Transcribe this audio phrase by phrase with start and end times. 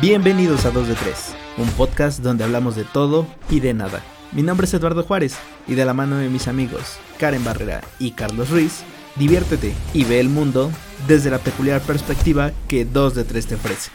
[0.00, 4.02] Bienvenidos a 2 de 3, un podcast donde hablamos de todo y de nada.
[4.32, 8.12] Mi nombre es Eduardo Juárez y de la mano de mis amigos Karen Barrera y
[8.12, 8.82] Carlos Ruiz,
[9.16, 10.70] diviértete y ve el mundo
[11.06, 13.90] desde la peculiar perspectiva que 2 de 3 te ofrece.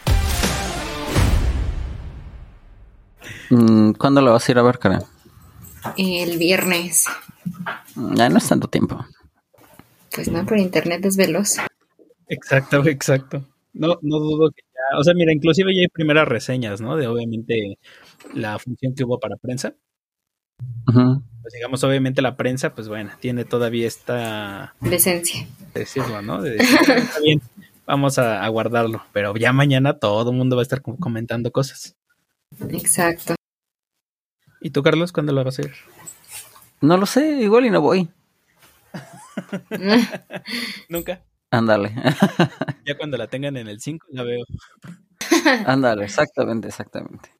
[3.50, 5.02] Mm, ¿Cuándo lo vas a ir a ver, Karen?
[5.96, 7.06] El viernes.
[7.96, 9.04] Ya no es tanto tiempo.
[10.14, 11.56] Pues no, por internet es veloz.
[12.28, 13.44] Exacto, exacto.
[13.72, 14.65] No, no dudo que
[14.98, 16.96] o sea, mira, inclusive ya hay primeras reseñas, ¿no?
[16.96, 17.78] De obviamente
[18.34, 19.74] la función que hubo para prensa.
[20.86, 25.46] Pues digamos, obviamente la prensa, pues bueno, tiene todavía esta, Decencia.
[25.74, 26.40] de decirlo, ¿no?
[26.42, 27.40] De decir, "Ah, está bien,
[27.86, 31.50] vamos a, a guardarlo, pero ya mañana todo el mundo va a estar com- comentando
[31.52, 31.94] cosas.
[32.70, 33.34] Exacto.
[34.60, 35.72] ¿Y tú, Carlos, cuándo lo vas a ir?
[36.80, 38.08] No lo sé, igual y no voy.
[40.88, 41.22] Nunca.
[41.56, 41.94] Ándale,
[42.86, 44.44] Ya cuando la tengan en el 5 la veo.
[45.64, 47.30] ándale, exactamente, exactamente.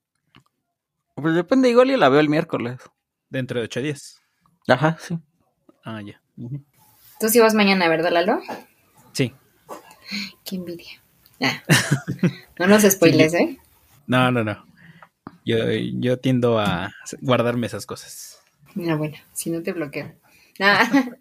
[1.14, 2.78] Pues depende, igual y la veo el miércoles.
[3.28, 4.22] Dentro de 8 días.
[4.68, 5.18] Ajá, sí.
[5.84, 6.20] Ah, ya.
[7.20, 8.40] Tú sí vas mañana, ¿verdad, Lalo?
[9.12, 9.34] Sí.
[10.44, 11.02] Qué envidia.
[11.42, 11.62] Ah.
[12.58, 13.58] No nos spoiles, ¿eh?
[14.06, 14.64] No, no, no.
[15.44, 16.90] Yo, yo tiendo a
[17.20, 18.40] guardarme esas cosas.
[18.74, 20.12] Mira, bueno, si no te bloqueo.
[20.60, 20.88] Ah,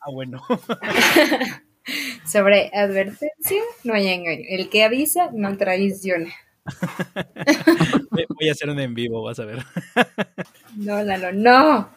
[0.00, 0.40] Ah, bueno.
[2.26, 4.44] sobre advertencia, no hay engaño.
[4.48, 6.32] El que avisa no traiciona.
[8.38, 9.64] Voy a hacer un en vivo, vas a ver.
[10.76, 11.90] No, Lalo, no.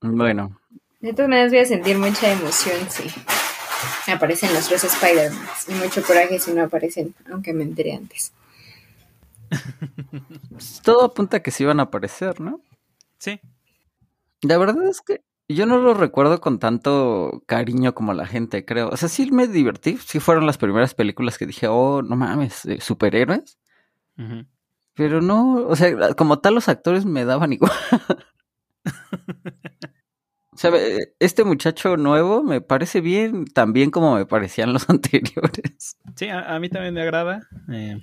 [0.00, 0.58] Bueno,
[1.00, 5.46] De todas maneras voy a sentir mucha emoción si aparecen los tres Spider-Man.
[5.68, 8.32] Y mucho coraje si no aparecen, aunque me enteré antes.
[10.50, 12.60] pues, todo apunta a que sí van a aparecer, ¿no?
[13.18, 13.40] Sí.
[14.42, 18.88] La verdad es que yo no lo recuerdo con tanto cariño como la gente, creo.
[18.88, 19.96] O sea, sí me divertí.
[19.98, 23.58] Sí fueron las primeras películas que dije, oh, no mames, eh, superhéroes.
[24.94, 27.72] Pero no, o sea, como tal los actores me daban igual.
[30.52, 34.88] O sea, eh, este muchacho nuevo me parece bien, tan bien como me parecían los
[34.90, 35.98] anteriores.
[36.16, 37.46] Sí, a, a mí también me agrada.
[37.70, 38.00] Eh,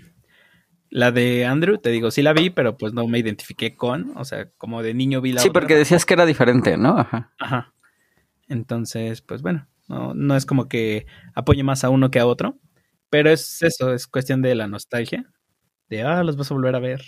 [0.96, 4.16] la de Andrew, te digo, sí la vi, pero pues no me identifiqué con.
[4.16, 5.62] O sea, como de niño vi la Sí, otra.
[5.62, 6.98] porque decías que era diferente, ¿no?
[7.00, 7.32] Ajá.
[7.40, 7.74] Ajá.
[8.48, 12.60] Entonces, pues bueno, no, no es como que apoye más a uno que a otro.
[13.10, 15.26] Pero es eso, es cuestión de la nostalgia.
[15.90, 17.02] De, ah, los vas a volver a ver.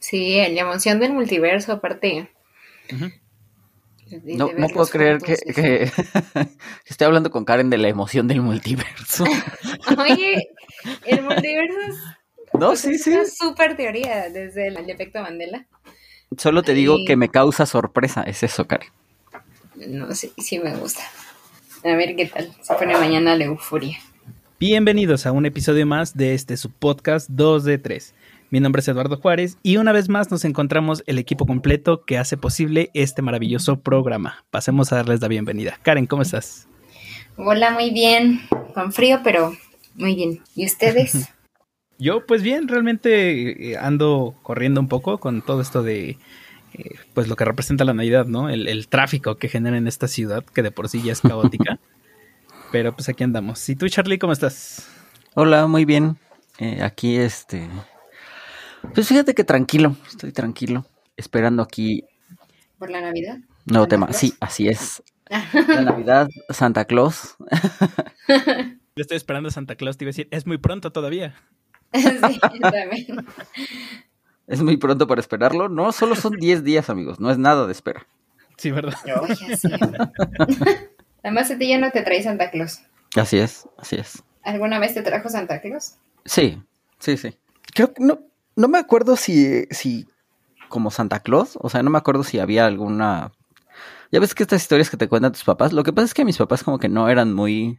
[0.00, 2.30] Sí, la emoción del multiverso, aparte.
[2.92, 3.06] Ujú.
[4.10, 5.90] de- de No, no puedo creer que- que
[6.84, 9.24] estoy hablando con Karen de la emoción del multiverso.
[9.98, 10.48] Oye,
[11.06, 11.94] el multiverso es
[12.58, 13.10] No, sí, sí.
[13.10, 15.66] una super teoría desde el, el efecto Mandela.
[16.36, 17.04] Solo te digo Ay.
[17.04, 18.88] que me causa sorpresa, es eso, Karen.
[19.74, 21.02] No, sí, sí me gusta.
[21.84, 22.52] A ver qué tal.
[22.62, 23.98] Se pone mañana la euforia.
[24.60, 28.14] Bienvenidos a un episodio más de este su podcast 2 de 3.
[28.50, 32.18] Mi nombre es Eduardo Juárez y una vez más nos encontramos el equipo completo que
[32.18, 34.44] hace posible este maravilloso programa.
[34.50, 35.80] Pasemos a darles la bienvenida.
[35.82, 36.68] Karen, ¿cómo estás?
[37.36, 38.42] Hola, muy bien.
[38.74, 39.56] Con frío, pero
[39.96, 40.40] muy bien.
[40.54, 41.28] ¿Y ustedes?
[42.02, 46.18] Yo, pues bien, realmente eh, ando corriendo un poco con todo esto de,
[46.74, 48.48] eh, pues lo que representa la Navidad, ¿no?
[48.50, 51.78] El, el tráfico que genera en esta ciudad, que de por sí ya es caótica.
[52.72, 53.68] Pero pues aquí andamos.
[53.68, 54.88] ¿Y tú, Charlie, cómo estás?
[55.34, 56.16] Hola, muy bien.
[56.58, 57.68] Eh, aquí, este.
[58.94, 60.84] Pues fíjate que tranquilo, estoy tranquilo.
[61.16, 62.02] Esperando aquí
[62.78, 63.38] ¿Por la Navidad?
[63.64, 64.06] nuevo ¿Santa tema.
[64.06, 64.18] Claus?
[64.18, 65.04] Sí, así es.
[65.68, 67.36] La Navidad, Santa Claus.
[68.96, 71.36] Yo estoy esperando a Santa Claus, te iba a decir, es muy pronto todavía.
[71.94, 73.26] sí, también.
[74.46, 75.68] Es muy pronto para esperarlo.
[75.68, 77.20] No, solo son 10 días, amigos.
[77.20, 78.06] No es nada de espera.
[78.56, 78.94] Sí, ¿verdad?
[79.20, 79.68] Oye, sí.
[81.22, 82.82] Además, a ti ya no te trae Santa Claus.
[83.16, 84.22] Así es, así es.
[84.42, 85.94] ¿Alguna vez te trajo Santa Claus?
[86.24, 86.60] Sí,
[86.98, 87.36] sí, sí.
[87.74, 88.20] Creo que no,
[88.56, 90.06] no me acuerdo si, si
[90.68, 93.32] como Santa Claus, o sea, no me acuerdo si había alguna...
[94.10, 96.24] Ya ves que estas historias que te cuentan tus papás, lo que pasa es que
[96.24, 97.78] mis papás como que no eran muy...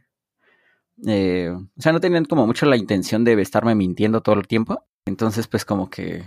[1.08, 4.86] eh, o sea, no tenían como mucho la intención de estarme mintiendo todo el tiempo.
[5.06, 6.24] Entonces, pues como que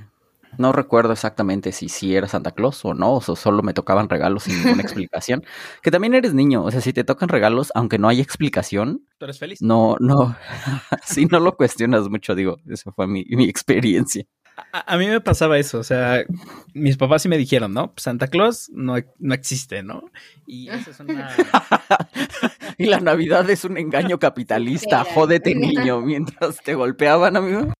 [0.58, 4.08] no recuerdo exactamente si sí era Santa Claus o no, o so- solo me tocaban
[4.08, 5.44] regalos sin ninguna explicación.
[5.82, 9.24] Que también eres niño, o sea, si te tocan regalos, aunque no haya explicación, ¿Tú
[9.26, 9.60] eres feliz?
[9.60, 10.36] no, no,
[11.04, 14.24] sí, no lo cuestionas mucho, digo, esa fue mi, mi experiencia.
[14.72, 16.24] A, a mí me pasaba eso, o sea,
[16.72, 17.92] mis papás sí me dijeron, ¿no?
[17.96, 20.10] Santa Claus no, no existe, ¿no?
[20.46, 21.30] Y eso es una...
[22.78, 27.72] y la Navidad es un engaño capitalista, jódete niño, mientras te golpeaban, amigo.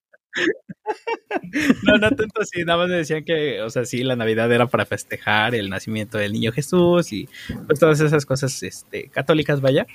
[1.82, 4.66] No, no tanto así, nada más me decían que, o sea, sí, la Navidad era
[4.66, 7.28] para festejar el nacimiento del niño Jesús y
[7.66, 9.86] pues todas esas cosas este, católicas, vaya.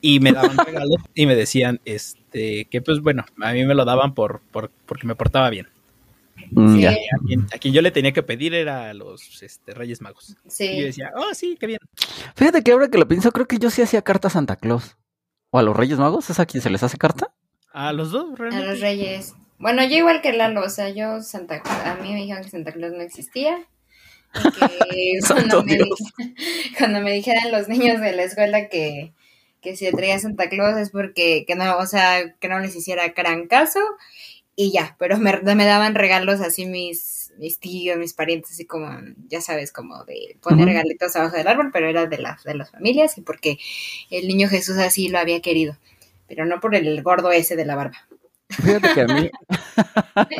[0.00, 3.84] y me daban regalos y me decían, este, que pues bueno, a mí me lo
[3.84, 5.68] daban por, por porque me portaba bien.
[6.50, 6.86] Mm, Sí.
[6.86, 6.94] A
[7.26, 10.36] quien, a quien yo le tenía que pedir era a los este, Reyes Magos.
[10.58, 11.78] Y yo decía, oh, sí, qué bien.
[12.36, 14.96] Fíjate que ahora que lo pienso, creo que yo sí hacía carta a Santa Claus.
[15.50, 16.30] ¿O a los Reyes Magos?
[16.30, 17.32] ¿Es a quien se les hace carta?
[17.72, 19.34] A los dos, A los reyes.
[19.58, 22.48] Bueno, yo igual que Lalo, o sea, yo Santa Claus, a mí me dijeron que
[22.50, 23.58] Santa Claus no existía.
[24.34, 24.50] Y
[24.90, 25.88] que cuando me, Dios.
[26.18, 26.34] di-
[26.78, 29.12] cuando me dijeran los niños de la escuela que,
[29.60, 33.08] que si traía Santa Claus es porque que no, o sea, que no les hiciera
[33.08, 33.80] gran caso
[34.62, 38.90] y ya, pero me, me daban regalos así mis, mis tíos, mis parientes, así como,
[39.26, 40.66] ya sabes, como de poner Ujú.
[40.66, 43.58] regalitos abajo del árbol, pero era de las, de las familias y porque
[44.10, 45.78] el niño Jesús así lo había querido,
[46.28, 48.06] pero no por el gordo ese de la barba.
[48.50, 49.30] Fíjate que a mí.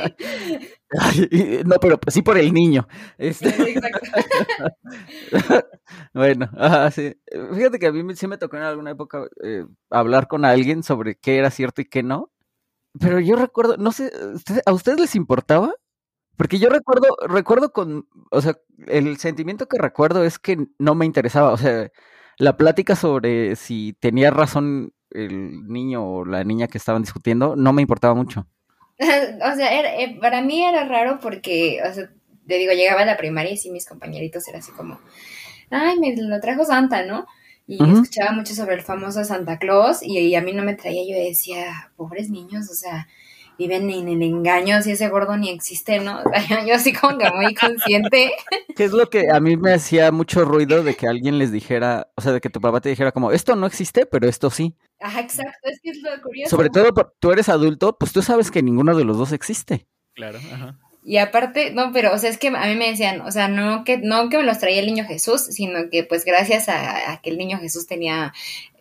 [0.98, 2.86] Ay, no, pero sí por el niño.
[3.16, 3.48] Este,
[6.12, 6.50] bueno,
[6.92, 7.14] sí.
[7.54, 11.14] Fíjate que a mí sí me tocó en alguna época eh, hablar con alguien sobre
[11.14, 12.30] qué era cierto y qué no.
[12.98, 15.72] Pero yo recuerdo, no sé, ¿usted- ¿a ustedes les importaba?
[16.36, 18.56] Porque yo recuerdo, recuerdo con, o sea,
[18.88, 21.52] el sentimiento que recuerdo es que no me interesaba.
[21.52, 21.90] O sea,
[22.38, 27.72] la plática sobre si tenía razón el niño o la niña que estaban discutiendo no
[27.72, 28.46] me importaba mucho.
[28.98, 32.10] o sea, era- eh, para mí era raro porque, o sea,
[32.46, 34.98] te digo, llegaba a la primaria y sí, mis compañeritos era así como,
[35.70, 37.26] ay, me lo trajo Santa, ¿no?
[37.70, 41.02] Y escuchaba mucho sobre el famoso Santa Claus y, y a mí no me traía,
[41.08, 43.06] yo decía, pobres niños, o sea,
[43.56, 46.20] viven en el engaño, si ese gordo ni existe, ¿no?
[46.24, 48.32] O sea, yo así como que muy consciente.
[48.76, 52.08] ¿Qué es lo que a mí me hacía mucho ruido de que alguien les dijera,
[52.16, 54.74] o sea, de que tu papá te dijera como, esto no existe, pero esto sí?
[54.98, 56.56] Ajá, exacto, es que es lo curioso.
[56.56, 56.90] Sobre todo,
[57.20, 59.86] tú eres adulto, pues tú sabes que ninguno de los dos existe.
[60.14, 60.76] Claro, ajá.
[61.02, 63.84] Y aparte, no, pero, o sea, es que a mí me decían, o sea, no
[63.84, 67.22] que, no que me los traía el niño Jesús, sino que pues gracias a, a
[67.22, 68.34] que el niño Jesús tenía,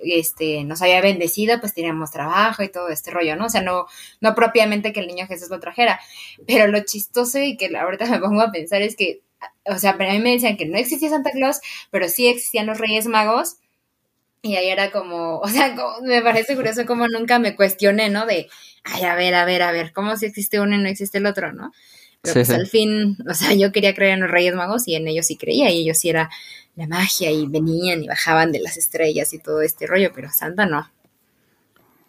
[0.04, 3.46] este, nos había bendecido, pues teníamos trabajo y todo este rollo, ¿no?
[3.46, 3.86] O sea, no,
[4.20, 6.00] no propiamente que el niño Jesús lo trajera.
[6.46, 9.22] Pero lo chistoso y que ahorita me pongo a pensar es que,
[9.66, 12.78] o sea, para mí me decían que no existía Santa Claus, pero sí existían los
[12.80, 13.56] Reyes Magos.
[14.42, 18.26] Y ahí era como, o sea, como- me parece curioso como nunca me cuestioné, ¿no?
[18.26, 18.48] De,
[18.84, 21.26] ay, a ver, a ver, a ver, ¿cómo si existe uno y no existe el
[21.26, 21.72] otro, no?
[22.22, 22.54] Pero Sí, pues sí.
[22.54, 25.38] al fin, o sea, yo quería creer en los Reyes Magos y en ellos sí
[25.38, 26.30] creía, y ellos sí era
[26.76, 30.66] la magia y venían y bajaban de las estrellas y todo este rollo, pero Santa
[30.66, 30.90] no.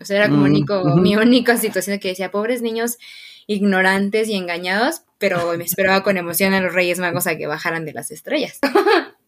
[0.00, 2.98] O sea, era como Mm, único, mi única situación que decía, pobres niños
[3.46, 7.84] ignorantes y engañados, pero me esperaba con emoción a los Reyes Magos a que bajaran
[7.84, 8.58] de las estrellas.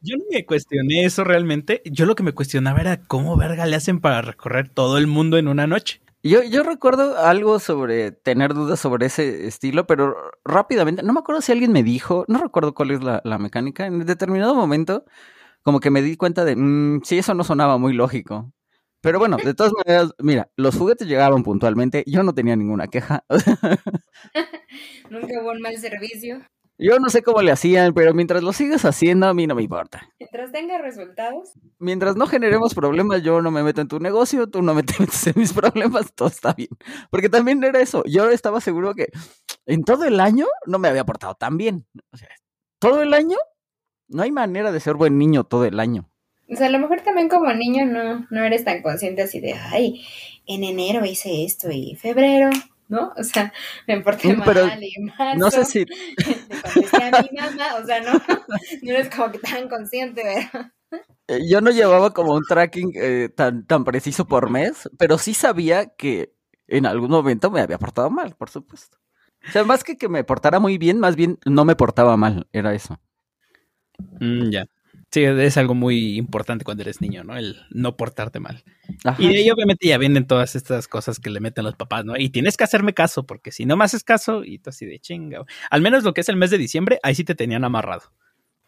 [0.00, 1.82] Yo no me cuestioné eso realmente.
[1.84, 5.38] Yo lo que me cuestionaba era cómo verga le hacen para recorrer todo el mundo
[5.38, 6.00] en una noche.
[6.22, 11.40] Yo, yo recuerdo algo sobre tener dudas sobre ese estilo, pero rápidamente, no me acuerdo
[11.40, 15.04] si alguien me dijo, no recuerdo cuál es la, la mecánica, en determinado momento,
[15.62, 18.52] como que me di cuenta de, "Mm, sí, eso no sonaba muy lógico.
[19.02, 23.24] Pero bueno, de todas maneras, mira, los juguetes llegaban puntualmente, yo no tenía ninguna queja.
[25.10, 26.42] Nunca hubo un mal servicio.
[26.78, 29.62] Yo no sé cómo le hacían, pero mientras lo sigas haciendo, a mí no me
[29.62, 30.10] importa.
[30.18, 31.54] Mientras tenga resultados.
[31.78, 34.94] Mientras no generemos problemas, yo no me meto en tu negocio, tú no me te
[34.98, 36.68] metes en mis problemas, todo está bien.
[37.10, 39.06] Porque también era eso, yo estaba seguro que
[39.64, 41.86] en todo el año no me había portado tan bien.
[42.12, 42.28] O sea,
[42.78, 43.38] todo el año,
[44.08, 46.10] no hay manera de ser buen niño todo el año.
[46.48, 49.54] O sea, a lo mejor también como niño no, no eres tan consciente así de,
[49.54, 50.04] ay,
[50.46, 52.50] en enero hice esto y febrero,
[52.88, 53.12] ¿no?
[53.16, 53.52] O sea,
[53.86, 55.38] me porté Mm, pero mal y marzo.
[55.38, 55.84] No sé si,
[56.48, 60.72] Le contesté a mi mamá, o sea, no, no eres como que tan consciente, ¿verdad?
[61.28, 65.34] eh, yo no llevaba como un tracking eh, tan, tan preciso por mes, pero sí
[65.34, 66.32] sabía que
[66.68, 68.98] en algún momento me había portado mal, por supuesto.
[69.48, 72.48] O sea, más que que me portara muy bien, más bien no me portaba mal,
[72.52, 72.98] era eso.
[74.20, 74.66] Mm, ya.
[75.12, 77.36] Sí, es algo muy importante cuando eres niño, ¿no?
[77.36, 78.64] El no portarte mal.
[79.04, 79.16] Ajá.
[79.22, 82.16] Y de ahí obviamente ya vienen todas estas cosas que le meten los papás, ¿no?
[82.18, 84.98] Y tienes que hacerme caso, porque si no me haces caso, y tú así de
[84.98, 85.44] chinga.
[85.70, 88.12] Al menos lo que es el mes de diciembre, ahí sí te tenían amarrado.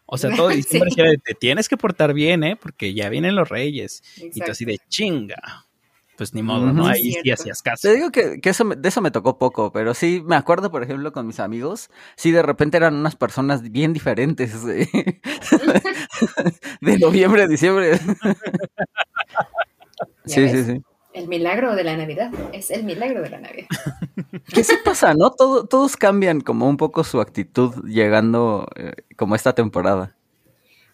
[0.05, 0.49] O sea, todo
[0.83, 1.01] diciembre Sí.
[1.23, 2.55] te tienes que portar bien, ¿eh?
[2.61, 4.03] Porque ya vienen los reyes.
[4.17, 5.67] Y tú así de chinga.
[6.19, 6.85] Pues ni modo, ¿no?
[6.85, 7.87] Ahí sí hacías caso.
[7.87, 10.69] Te digo que, que eso me- de eso me tocó poco, pero sí me acuerdo,
[10.69, 14.89] por ejemplo, con mis amigos, sí de repente eran unas personas bien diferentes de,
[16.81, 17.97] de noviembre a diciembre.
[20.25, 20.51] Sí, ves.
[20.51, 20.81] sí, sí.
[21.13, 23.67] El milagro de la Navidad, es el milagro de la Navidad.
[24.53, 25.31] ¿Qué sí pasa, no?
[25.31, 30.15] Todo, todos cambian como un poco su actitud llegando eh, como esta temporada.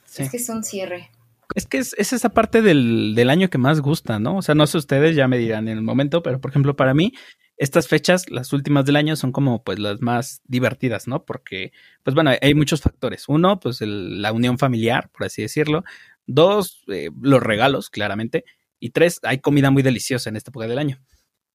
[0.06, 0.24] Sí.
[0.24, 1.12] Es que es un cierre.
[1.54, 4.38] Es que es, es esa parte del, del año que más gusta, ¿no?
[4.38, 6.94] O sea, no sé ustedes, ya me dirán en el momento, pero por ejemplo, para
[6.94, 7.14] mí,
[7.58, 11.24] estas fechas, las últimas del año, son como pues las más divertidas, ¿no?
[11.24, 11.72] Porque,
[12.04, 13.26] pues bueno, hay muchos factores.
[13.30, 15.84] Uno, pues el- la unión familiar, por así decirlo.
[16.26, 18.44] Dos, eh, los regalos, claramente.
[18.80, 21.00] Y tres, hay comida muy deliciosa en esta época del año.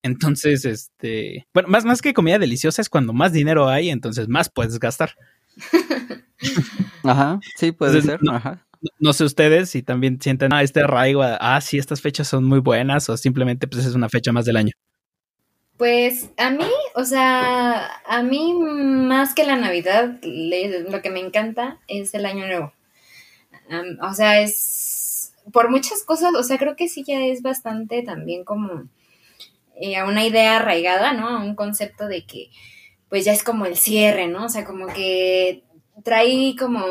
[0.02, 4.48] Entonces, este, bueno, más, más que comida deliciosa es cuando más dinero hay, entonces más
[4.48, 5.14] puedes gastar.
[7.04, 8.22] Ajá, sí, puede ser.
[8.22, 8.66] No, Ajá.
[8.98, 12.60] No sé ustedes si también sienten ah, este arraigo, ah, sí, estas fechas son muy
[12.60, 14.72] buenas o simplemente pues es una fecha más del año.
[15.76, 21.78] Pues a mí, o sea, a mí más que la Navidad, lo que me encanta
[21.88, 22.72] es el Año Nuevo.
[24.02, 28.44] O sea, es por muchas cosas, o sea, creo que sí ya es bastante también
[28.44, 28.88] como
[29.76, 31.42] eh, una idea arraigada, ¿no?
[31.42, 32.50] Un concepto de que
[33.08, 34.44] pues ya es como el cierre, ¿no?
[34.44, 35.64] O sea, como que
[36.04, 36.84] trae como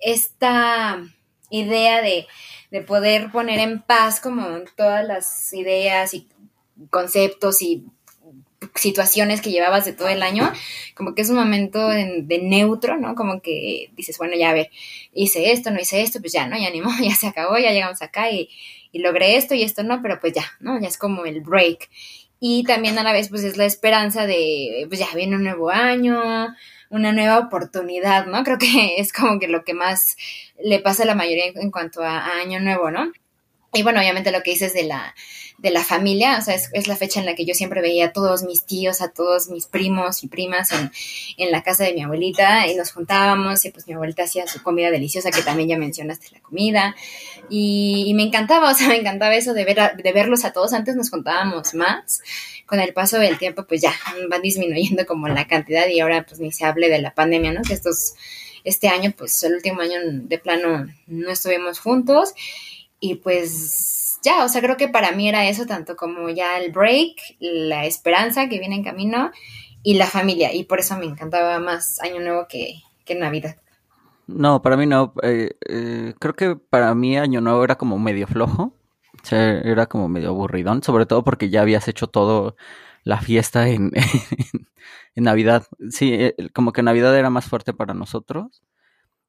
[0.00, 1.02] esta
[1.52, 2.26] idea de,
[2.72, 6.26] de poder poner en paz como todas las ideas y
[6.90, 7.84] conceptos y
[8.74, 10.50] situaciones que llevabas de todo el año,
[10.94, 13.14] como que es un momento de, neutro, ¿no?
[13.14, 14.70] Como que dices, bueno, ya a ver,
[15.12, 16.58] hice esto, no hice esto, pues ya, ¿no?
[16.58, 18.48] Ya animó, ya se acabó, ya llegamos acá y,
[18.94, 20.78] logré esto y esto no, pero pues ya, ¿no?
[20.80, 21.88] Ya es como el break.
[22.44, 25.70] Y también a la vez, pues es la esperanza de, pues ya viene un nuevo
[25.70, 26.20] año,
[26.90, 28.42] una nueva oportunidad, ¿no?
[28.42, 30.16] Creo que es como que lo que más
[30.60, 33.12] le pasa a la mayoría en cuanto a, año nuevo, ¿no?
[33.74, 35.14] Y bueno, obviamente lo que dices de la,
[35.56, 38.12] de la familia, o sea, es, la fecha en la que yo siempre veía a
[38.12, 40.90] todos mis tíos, a todos mis primos y primas en,
[41.38, 44.62] en, la casa de mi abuelita y nos juntábamos y pues mi abuelita hacía su
[44.62, 46.94] comida deliciosa, que también ya mencionaste la comida,
[47.48, 50.94] y, me encantaba, o sea, me encantaba eso de, ver de verlos a todos, antes
[50.94, 52.20] nos contábamos más,
[52.66, 53.94] con el paso del tiempo pues ya
[54.28, 57.62] van disminuyendo como la cantidad y ahora pues ni se hable de la pandemia, ¿no?
[57.62, 58.14] Que estos,
[58.64, 62.34] este año, pues el último año de plano no estuvimos juntos
[63.04, 66.70] y pues ya, o sea, creo que para mí era eso, tanto como ya el
[66.70, 69.32] break, la esperanza que viene en camino
[69.82, 70.54] y la familia.
[70.54, 73.56] Y por eso me encantaba más Año Nuevo que, que Navidad.
[74.28, 75.14] No, para mí no.
[75.24, 78.72] Eh, eh, creo que para mí Año Nuevo era como medio flojo.
[79.20, 82.54] O sea, era como medio aburridón, sobre todo porque ya habías hecho todo
[83.02, 83.90] la fiesta en,
[85.16, 85.66] en, Navidad.
[85.90, 88.62] Sí, eh, como que Navidad era más fuerte para nosotros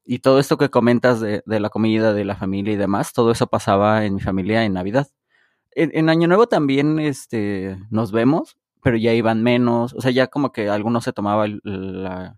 [0.06, 3.32] y todo esto que comentas de, de, la comida, de la familia y demás, todo
[3.32, 5.08] eso pasaba en mi familia en Navidad.
[5.72, 10.28] En, en, Año Nuevo también este, nos vemos, pero ya iban menos, o sea, ya
[10.28, 12.38] como que algunos se tomaba la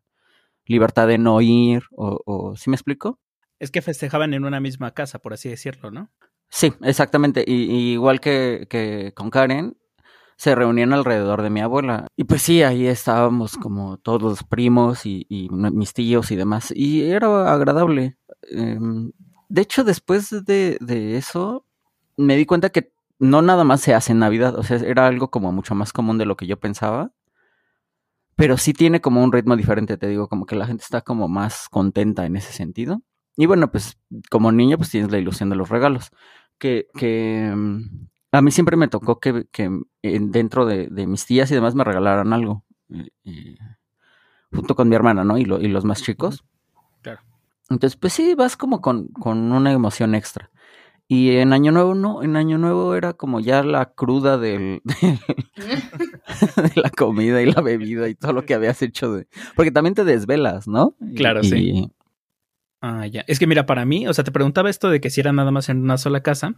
[0.66, 3.20] libertad de no ir, o, o ¿sí me explico?
[3.60, 6.12] Es que festejaban en una misma casa, por así decirlo, ¿no?
[6.50, 7.44] Sí, exactamente.
[7.46, 9.78] Y, y igual que, que con Karen,
[10.38, 12.08] se reunían alrededor de mi abuela.
[12.16, 16.74] Y pues sí, ahí estábamos como todos los primos y, mis tíos y demás.
[16.76, 18.18] Y era agradable.
[18.52, 18.78] Eh,
[19.48, 20.78] de hecho, después de,
[21.18, 21.66] eso,
[22.18, 24.56] me di cuenta que no nada más se hace en Navidad.
[24.58, 27.12] O sea, era algo como mucho más común de lo que yo pensaba.
[28.36, 31.30] Pero sí tiene como un ritmo diferente, te digo, como que la gente está como
[31.30, 33.02] más contenta en ese sentido.
[33.38, 33.98] Y bueno, pues
[34.30, 36.12] como niño, pues tienes la ilusión de los regalos.
[36.58, 37.54] Que, que
[38.32, 39.48] a mí siempre me tocó que
[40.20, 42.64] dentro de, de, mis tías y demás me regalaran algo.
[43.24, 43.58] Eh,
[44.52, 45.38] junto con mi hermana, ¿no?
[45.38, 46.44] Y, lo, y, los más chicos.
[47.02, 47.22] Claro.
[47.70, 50.52] Entonces, pues sí, vas como con, con, una emoción extra.
[51.08, 55.20] Y en Año Nuevo no, en Año Nuevo era como ya la cruda del, del
[56.56, 59.28] de la comida y la bebida y todo lo que habías hecho de...
[59.56, 60.96] Porque también te desvelas, ¿no?
[61.16, 61.92] Claro, y, sí.
[62.82, 63.24] Ah, ya.
[63.28, 65.52] Es que mira, para mí, o sea, te preguntaba esto de que si era nada
[65.52, 66.56] más en una sola casa,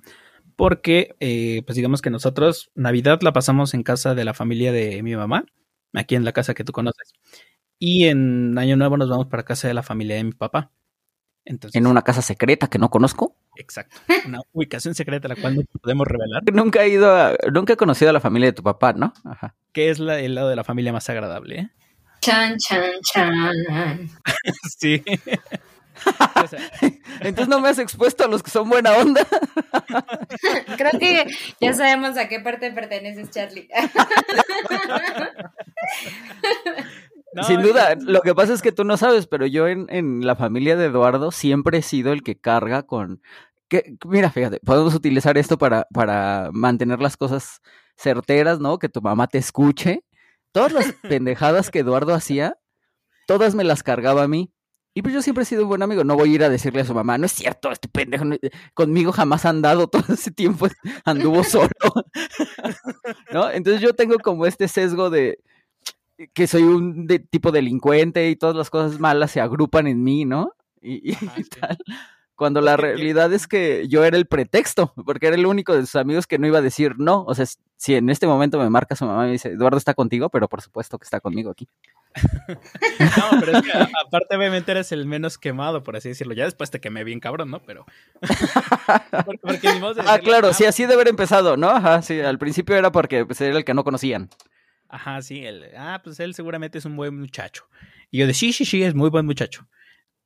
[0.58, 5.02] porque, eh, pues digamos que nosotros Navidad la pasamos en casa de la familia de
[5.04, 5.46] mi mamá,
[5.94, 7.14] aquí en la casa que tú conoces,
[7.80, 10.72] y en Año Nuevo nos vamos para casa de la familia de mi papá.
[11.46, 13.38] Entonces, ¿En una casa secreta que no conozco?
[13.56, 13.96] Exacto,
[14.26, 16.42] una ubicación secreta la cual no podemos revelar.
[16.54, 19.14] Nunca he ido a, nunca he conocido a la familia de tu papá, ¿no?
[19.24, 19.56] Ajá.
[19.72, 21.70] Que es la, el lado de la familia más agradable, ¿eh?
[22.20, 24.10] Chan, chan, chan.
[24.78, 25.04] sí.
[26.44, 26.60] O sea,
[27.22, 29.26] Entonces no me has expuesto a los que son buena onda.
[30.78, 31.26] Creo que
[31.60, 33.68] ya sabemos a qué parte perteneces, Charlie.
[37.34, 40.26] No, Sin duda, lo que pasa es que tú no sabes, pero yo en, en,
[40.26, 43.22] la familia de Eduardo siempre he sido el que carga con...
[43.68, 47.62] Que, mira, fíjate, podemos utilizar esto para, para mantener las cosas
[47.98, 48.80] certeras, ¿no?
[48.80, 50.04] Que tu mamá te escuche.
[50.52, 52.58] Todas las pendejadas que Eduardo hacía,
[53.28, 54.52] todas me las cargaba a mí.
[54.98, 56.04] Y pues yo siempre he sido un buen amigo.
[56.04, 58.36] No voy a ir a decirle a su mamá, no es cierto, este pendejo no,
[58.74, 60.68] conmigo jamás ha andado todo ese tiempo,
[61.06, 61.70] anduvo solo.
[63.32, 63.52] ¿No?
[63.52, 65.38] Entonces yo tengo como este sesgo de
[66.34, 70.26] que soy un de, tipo delincuente y todas las cosas malas se agrupan en mí,
[70.26, 70.54] ¿no?
[70.82, 71.78] Y, y Ajá, tal.
[72.34, 75.96] Cuando la realidad es que yo era el pretexto, porque era el único de sus
[75.96, 77.24] amigos que no iba a decir no.
[77.26, 79.94] O sea, si en este momento me marca su mamá y me dice, Eduardo está
[79.94, 81.68] contigo, pero por supuesto que está conmigo aquí.
[82.18, 86.34] No, pero es que aparte obviamente eres el menos quemado, por así decirlo.
[86.34, 87.62] Ya después te quemé bien cabrón, ¿no?
[87.64, 87.86] Pero...
[90.06, 91.70] ah, claro, sí, así de haber empezado, ¿no?
[91.70, 94.30] Ajá, sí, al principio era porque pues, era el que no conocían.
[94.90, 97.68] Ajá, sí, el, ah, pues él seguramente es un buen muchacho.
[98.10, 99.68] Y yo de sí, sí, sí, es muy buen muchacho.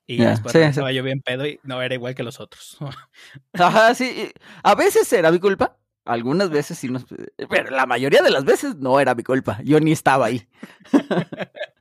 [0.07, 2.77] Y después estaba yo bien pedo y no era igual que los otros.
[3.53, 4.31] Ajá, sí.
[4.61, 7.05] A veces era mi culpa, algunas veces sí nos...
[7.49, 9.59] Pero la mayoría de las veces no era mi culpa.
[9.63, 10.47] Yo ni estaba ahí.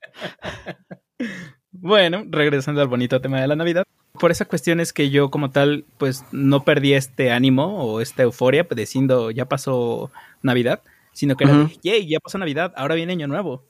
[1.73, 3.85] bueno, regresando al bonito tema de la Navidad.
[4.19, 8.23] Por esa cuestión es que yo como tal, pues no perdí este ánimo o esta
[8.23, 10.11] euforia, pues diciendo ya pasó
[10.43, 13.65] Navidad, sino que era, yay, ya pasó Navidad, ahora viene Año Nuevo.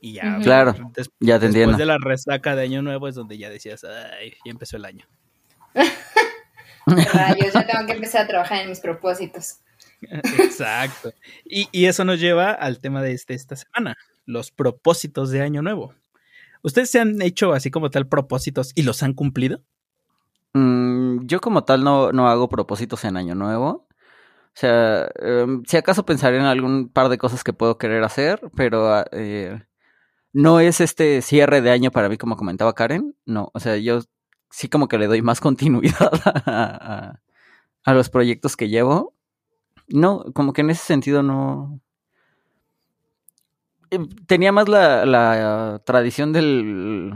[0.00, 0.74] Y ya, claro,
[1.20, 4.50] ya te Después de la resaca de Año Nuevo es donde ya decías, ay, ya
[4.50, 5.06] empezó el año.
[6.86, 9.58] Rayos, ya tengo que empezar a trabajar en mis propósitos.
[10.00, 11.12] Exacto.
[11.44, 13.96] Y, eso nos lleva al tema de este, esta semana,
[14.26, 15.94] los propósitos de Año Nuevo.
[16.62, 19.62] ¿Ustedes se han hecho así como tal propósitos y los han cumplido?
[20.52, 23.86] Mm, yo como tal no, no, hago propósitos en Año Nuevo.
[23.88, 28.40] O sea, em, si acaso pensaré en algún par de cosas que puedo querer hacer,
[28.56, 29.62] pero ah, eh,
[30.32, 33.14] no es este cierre de año para mí como comentaba Karen.
[33.26, 34.00] No, o sea, yo
[34.50, 36.10] sí como que le doy más continuidad
[37.84, 39.16] a los proyectos que llevo
[39.88, 41.80] no, como que en ese sentido no.
[43.96, 47.12] Eh, tenía más la, la tradición del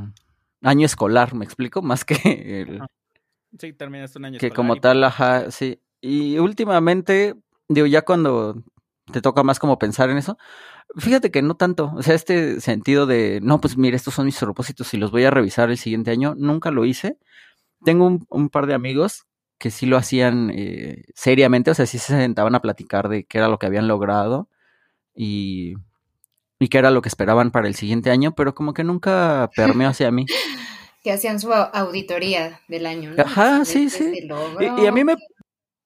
[0.63, 1.83] año escolar, ¿me explico?
[1.83, 2.83] Más que el.
[3.59, 5.81] Sí, terminaste un año Que como tal, ajá, sí.
[6.01, 7.35] Y últimamente,
[7.69, 8.63] digo, ya cuando
[9.13, 10.39] te toca más como pensar en eso,
[10.97, 11.93] fíjate que no tanto.
[11.97, 15.25] O sea, este sentido de, no, pues mire, estos son mis propósitos y los voy
[15.25, 17.19] a revisar el siguiente año, nunca lo hice.
[17.85, 19.27] Tengo un, un par de amigos
[19.59, 23.39] que sí lo hacían eh, seriamente, o sea, sí se sentaban a platicar de qué
[23.39, 24.49] era lo que habían logrado
[25.15, 25.75] y,
[26.61, 29.89] y qué era lo que esperaban para el siguiente año, pero como que nunca permeó
[29.91, 30.27] hacia mí.
[31.03, 33.23] que hacían su auditoría del año, ¿no?
[33.25, 34.29] Ajá, sí, sí.
[34.61, 35.17] Y, a mí me,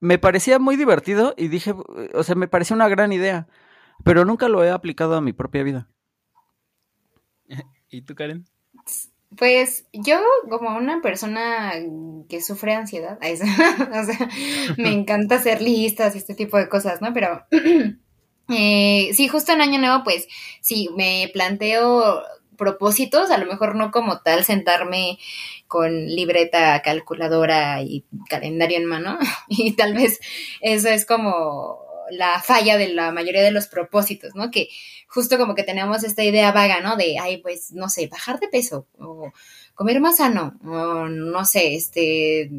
[0.00, 1.72] me parecía muy divertido y dije,
[2.12, 3.46] o sea, me parecía una gran idea,
[4.02, 5.88] pero nunca lo he aplicado a mi propia vida.
[7.88, 8.44] ¿Y tú, Karen?
[9.36, 11.72] Pues yo, como una persona
[12.28, 14.28] que sufre ansiedad, o sea,
[14.76, 17.12] me encanta hacer listas y este tipo de cosas, ¿no?
[17.12, 17.44] Pero
[18.48, 20.28] eh, sí, justo en Año Nuevo, pues
[20.60, 22.22] sí, me planteo
[22.56, 25.18] propósitos, a lo mejor no como tal sentarme
[25.66, 30.20] con libreta, calculadora y calendario en mano, y tal vez
[30.60, 31.80] eso es como
[32.10, 34.50] la falla de la mayoría de los propósitos, ¿no?
[34.50, 34.68] Que
[35.08, 36.96] justo como que tenemos esta idea vaga, ¿no?
[36.96, 39.32] De, ay, pues, no sé, bajar de peso, o
[39.74, 42.50] comer más sano, o no sé, este,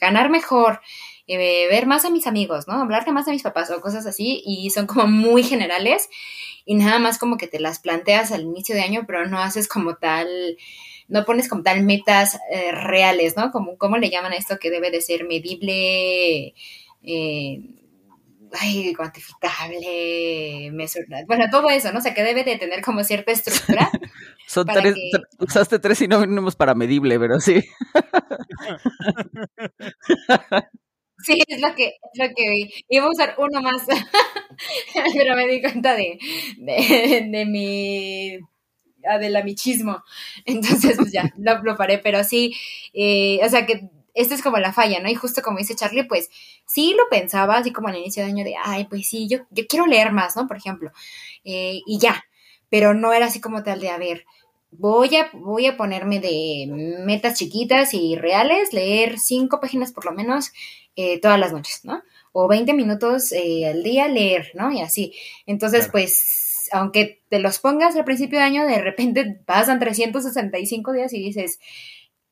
[0.00, 0.80] ganar mejor,
[1.28, 2.74] eh, ver más a mis amigos, ¿no?
[2.74, 6.08] Hablarle más a mis papás o cosas así, y son como muy generales,
[6.64, 9.68] y nada más como que te las planteas al inicio de año, pero no haces
[9.68, 10.28] como tal
[11.08, 13.50] no pones como tal metas eh, reales, ¿no?
[13.50, 16.54] Como, ¿Cómo le llaman a esto que debe de ser medible?
[17.02, 17.60] Eh,
[18.52, 21.98] ay, cuantificable, mesurable, bueno, todo eso, ¿no?
[21.98, 23.90] O sea, que debe de tener como cierta estructura.
[24.46, 24.94] Son tres,
[25.38, 27.64] usaste tres sinónimos para medible, pero sí.
[31.24, 33.82] sí, es lo que, es lo que Iba a usar uno más,
[35.16, 36.18] pero me di cuenta de,
[36.58, 38.38] de, de mi
[39.20, 40.02] del amichismo.
[40.44, 42.54] Entonces, pues ya, lo, lo paré, pero sí,
[42.92, 45.08] eh, o sea que esta es como la falla, ¿no?
[45.08, 46.28] Y justo como dice Charlie, pues
[46.66, 49.66] sí lo pensaba, así como al inicio de año, de, ay, pues sí, yo, yo
[49.68, 50.48] quiero leer más, ¿no?
[50.48, 50.90] Por ejemplo,
[51.44, 52.24] eh, y ya,
[52.68, 54.24] pero no era así como tal de, a ver,
[54.72, 56.66] voy a, voy a ponerme de
[57.06, 60.50] metas chiquitas y reales, leer cinco páginas por lo menos
[61.00, 62.02] eh, todas las noches, ¿no?
[62.32, 64.72] O 20 minutos eh, al día leer, ¿no?
[64.72, 65.14] Y así.
[65.46, 71.12] Entonces, pues, aunque te los pongas al principio de año, de repente pasan 365 días
[71.12, 71.60] y dices,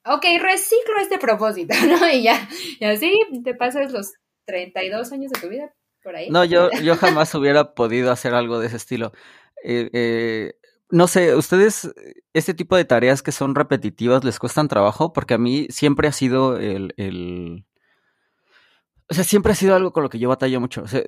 [0.05, 2.11] ok, reciclo este propósito, ¿no?
[2.11, 2.49] Y ya,
[2.81, 3.13] y así
[3.45, 4.15] te pasas los
[4.47, 6.29] 32 años de tu vida por ahí.
[6.29, 9.13] No, yo, yo jamás hubiera podido hacer algo de ese estilo.
[9.63, 10.55] Eh, eh,
[10.91, 11.89] no sé, ¿ustedes
[12.33, 15.13] este tipo de tareas que son repetitivas les cuestan trabajo?
[15.13, 17.65] Porque a mí siempre ha sido el, el...
[19.09, 20.83] O sea, siempre ha sido algo con lo que yo batallo mucho.
[20.83, 21.03] O sea,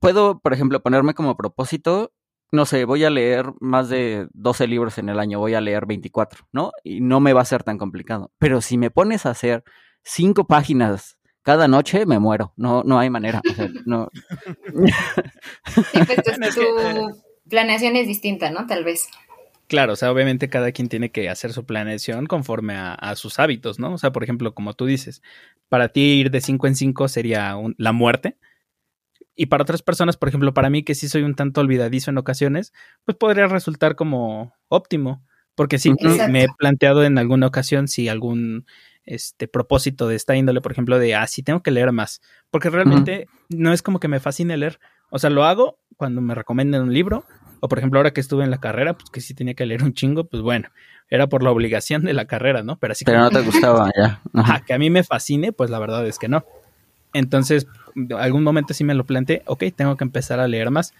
[0.00, 2.12] puedo, por ejemplo, ponerme como propósito
[2.54, 5.86] no sé, voy a leer más de 12 libros en el año, voy a leer
[5.86, 6.70] 24, ¿no?
[6.82, 8.30] Y no me va a ser tan complicado.
[8.38, 9.64] Pero si me pones a hacer
[10.02, 12.54] cinco páginas cada noche, me muero.
[12.56, 13.42] No, no hay manera.
[13.50, 14.08] O sea, no.
[15.74, 18.66] pues tu, planeación es distinta, ¿no?
[18.66, 19.08] Tal vez.
[19.66, 23.78] Claro, o sea, obviamente cada quien tiene que hacer su planeación conforme a, sus hábitos,
[23.78, 23.94] ¿no?
[23.94, 25.22] O sea, por ejemplo, como tú dices,
[25.68, 28.36] para ti ir de 5 en 5 sería la muerte
[29.36, 32.18] y para otras personas, por ejemplo, para mí que sí soy un tanto olvidadizo en
[32.18, 32.72] ocasiones,
[33.04, 35.24] pues podría resultar como óptimo.
[35.56, 35.94] Porque sí,
[36.30, 38.66] me he planteado en alguna ocasión si algún
[39.04, 42.70] este propósito de esta índole, por ejemplo, de, ah, sí tengo que leer más, porque
[42.70, 46.82] realmente no es como que me fascine leer, o sea, lo hago cuando me recomiendan
[46.82, 47.24] un libro,
[47.64, 49.82] o por ejemplo, ahora que estuve en la carrera, pues que sí tenía que leer
[49.84, 50.68] un chingo, pues bueno,
[51.08, 52.76] era por la obligación de la carrera, ¿no?
[52.76, 54.20] Pero así Pero no te gustaba ya.
[54.34, 56.44] Ajá, que a mí me fascine, pues la verdad es que no.
[57.14, 57.66] Entonces,
[58.18, 60.92] algún momento sí me lo planteé, ok, tengo que empezar a leer más,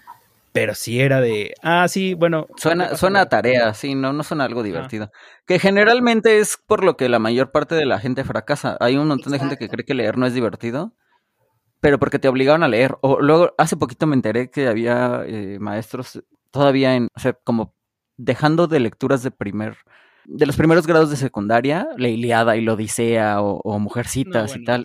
[0.53, 2.47] pero sí era de, ah, sí, bueno.
[2.57, 5.13] Suena, suena a tarea, sí, no, no suena algo divertido.
[5.47, 8.79] Que generalmente es por lo que la mayor parte de la gente fracasa.
[8.81, 10.95] Hay un montón de gente que cree que leer no es divertido,
[11.81, 12.97] pero porque te obligaron a leer.
[13.03, 16.23] O luego, hace poquito me enteré que había eh, maestros
[16.55, 17.75] todavía en, o sea, como
[18.17, 19.77] dejando de lecturas de primer,
[20.25, 24.85] de los primeros grados de secundaria, la Iliada y la Odisea o, Mujercitas y tal.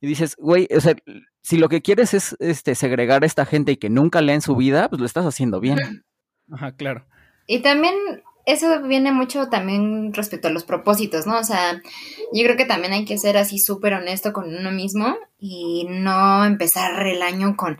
[0.00, 0.96] Y dices, güey, o sea,
[1.42, 4.56] si lo que quieres es este, segregar a esta gente y que nunca leen su
[4.56, 5.78] vida, pues lo estás haciendo bien.
[6.50, 7.04] Ajá, claro.
[7.46, 7.94] Y también
[8.46, 11.38] eso viene mucho también respecto a los propósitos, ¿no?
[11.38, 11.82] O sea,
[12.32, 16.46] yo creo que también hay que ser así súper honesto con uno mismo y no
[16.46, 17.76] empezar el año con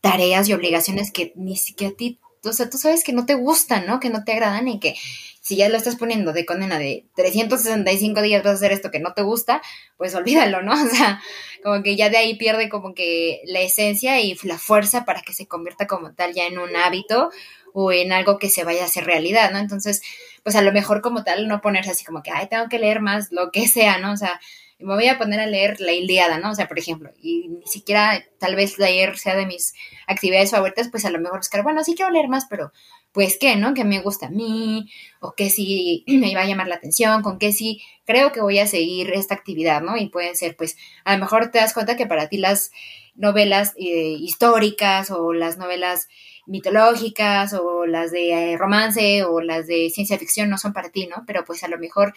[0.00, 3.34] tareas y obligaciones que ni siquiera a ti, o sea, tú sabes que no te
[3.34, 4.00] gustan, ¿no?
[4.00, 4.96] Que no te agradan y que
[5.40, 9.00] si ya lo estás poniendo de condena de 365 días vas a hacer esto que
[9.00, 9.62] no te gusta,
[9.96, 10.72] pues olvídalo, ¿no?
[10.84, 11.20] O sea,
[11.62, 15.32] como que ya de ahí pierde como que la esencia y la fuerza para que
[15.32, 17.30] se convierta como tal ya en un hábito
[17.72, 19.58] o en algo que se vaya a hacer realidad, ¿no?
[19.58, 20.02] Entonces,
[20.42, 23.00] pues a lo mejor como tal no ponerse así como que, ay, tengo que leer
[23.00, 24.12] más, lo que sea, ¿no?
[24.12, 24.40] O sea,
[24.78, 26.50] me voy a poner a leer la Iliada, ¿no?
[26.50, 29.74] O sea, por ejemplo, y ni siquiera tal vez leer sea de mis
[30.06, 32.72] actividades favoritas, pues a lo mejor buscar, bueno, sí quiero leer más, pero
[33.12, 33.74] pues qué, ¿no?
[33.74, 34.88] Que me gusta a mí,
[35.20, 38.60] o que sí me iba a llamar la atención, con que sí creo que voy
[38.60, 39.96] a seguir esta actividad, ¿no?
[39.96, 42.70] Y pueden ser, pues, a lo mejor te das cuenta que para ti las
[43.16, 46.08] novelas eh, históricas o las novelas
[46.46, 51.08] mitológicas o las de eh, romance o las de ciencia ficción no son para ti,
[51.08, 51.24] ¿no?
[51.26, 52.14] Pero pues a lo mejor,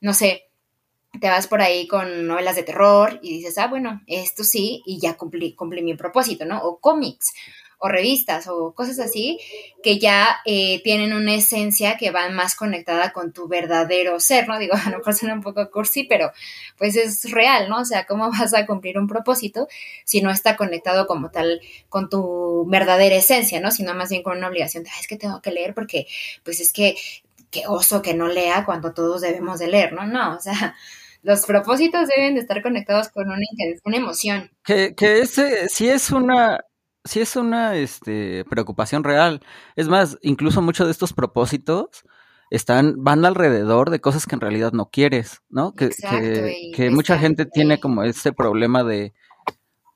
[0.00, 0.49] no sé,
[1.18, 5.00] te vas por ahí con novelas de terror y dices, ah, bueno, esto sí, y
[5.00, 6.62] ya cumplí, cumplí mi propósito, ¿no?
[6.62, 7.32] O cómics,
[7.80, 9.40] o revistas o cosas así
[9.82, 14.58] que ya eh, tienen una esencia que va más conectada con tu verdadero ser, ¿no?
[14.58, 16.30] Digo, a lo mejor suena un poco cursi, pero
[16.76, 17.80] pues es real, ¿no?
[17.80, 19.66] O sea, ¿cómo vas a cumplir un propósito
[20.04, 23.70] si no está conectado como tal con tu verdadera esencia, ¿no?
[23.70, 26.06] Sino más bien con una obligación de, es que tengo que leer porque,
[26.44, 26.96] pues es que,
[27.50, 30.06] qué oso que no lea cuando todos debemos de leer, ¿no?
[30.06, 30.76] No, o sea,
[31.22, 33.38] los propósitos deben de estar conectados con una,
[33.84, 34.50] una emoción.
[34.64, 36.60] Que, que ese sí es una,
[37.04, 39.40] sí es una este, preocupación real.
[39.76, 42.04] Es más, incluso muchos de estos propósitos
[42.50, 45.74] están, van alrededor de cosas que en realidad no quieres, ¿no?
[45.74, 45.90] Que,
[46.74, 49.14] que, mucha gente tiene como ese problema de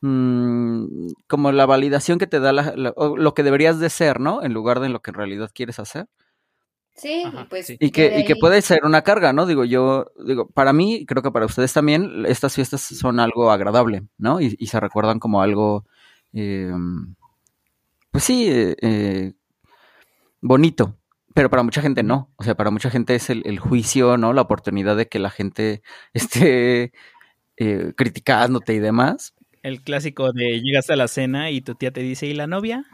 [0.03, 0.87] mm,
[1.27, 4.43] como la validación que te da lo que deberías de ser, ¿no?
[4.43, 6.07] En lugar de lo que en realidad quieres hacer.
[6.95, 7.75] Sí, pues.
[7.79, 9.47] Y que, y que puede ser una carga, ¿no?
[9.47, 14.05] Digo, yo, digo, para mí, creo que para ustedes también, estas fiestas son algo agradable,
[14.17, 14.41] ¿no?
[14.41, 15.85] Y, y se recuerdan como algo
[16.35, 16.73] eh,
[18.11, 19.33] pues sí, eh, eh,
[20.41, 20.99] bonito,
[21.33, 22.33] pero para mucha gente no.
[22.37, 24.33] O sea, para mucha gente es el, juicio, ¿no?
[24.33, 26.93] La oportunidad de que la gente esté
[27.97, 29.35] criticándote y demás.
[29.63, 32.85] El clásico de llegas a la cena y tu tía te dice, ¿y la novia?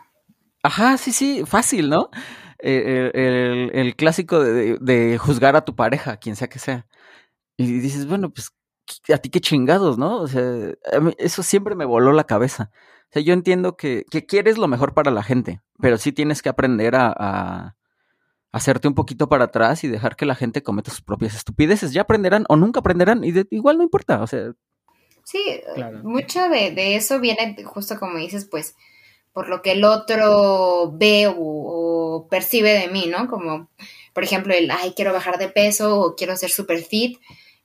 [0.63, 2.11] Ajá, sí, sí, fácil, ¿no?
[2.62, 6.87] El, clásico de, de, juzgar a tu pareja, quien sea que sea.
[7.57, 8.53] Y dices, bueno, pues,
[9.12, 10.18] a ti qué chingados, ¿no?
[10.18, 10.42] O sea,
[11.18, 12.70] eso siempre me voló la cabeza.
[13.11, 16.49] O sea, yo entiendo que, quieres lo mejor para la gente, pero sí tienes que
[16.49, 17.77] aprender a,
[18.53, 21.92] hacerte un poquito para atrás y dejar que la gente cometa sus propias estupideces.
[21.92, 24.53] Ya aprenderán o nunca aprenderán y igual no importa, o sea.
[25.25, 25.61] Sí,
[26.03, 28.75] mucho de, eso viene justo como dices, pues,
[29.33, 33.29] por lo que el otro ve o, percibe de mí, ¿no?
[33.29, 33.71] Como,
[34.12, 37.19] por ejemplo, el, ay, quiero bajar de peso o quiero ser super fit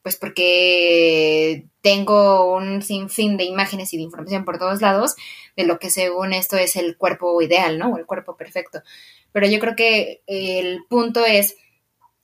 [0.05, 5.15] pues porque tengo un sinfín de imágenes y de información por todos lados
[5.57, 7.89] de lo que según esto es el cuerpo ideal, ¿no?
[7.89, 8.83] O el cuerpo perfecto.
[9.31, 11.55] Pero yo creo que el punto es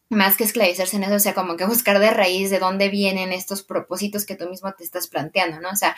[0.10, 3.34] más que esclavizarse en eso, o sea, como que buscar de raíz de dónde vienen
[3.34, 5.72] estos propósitos que tú mismo te estás planteando, ¿no?
[5.72, 5.96] O sea,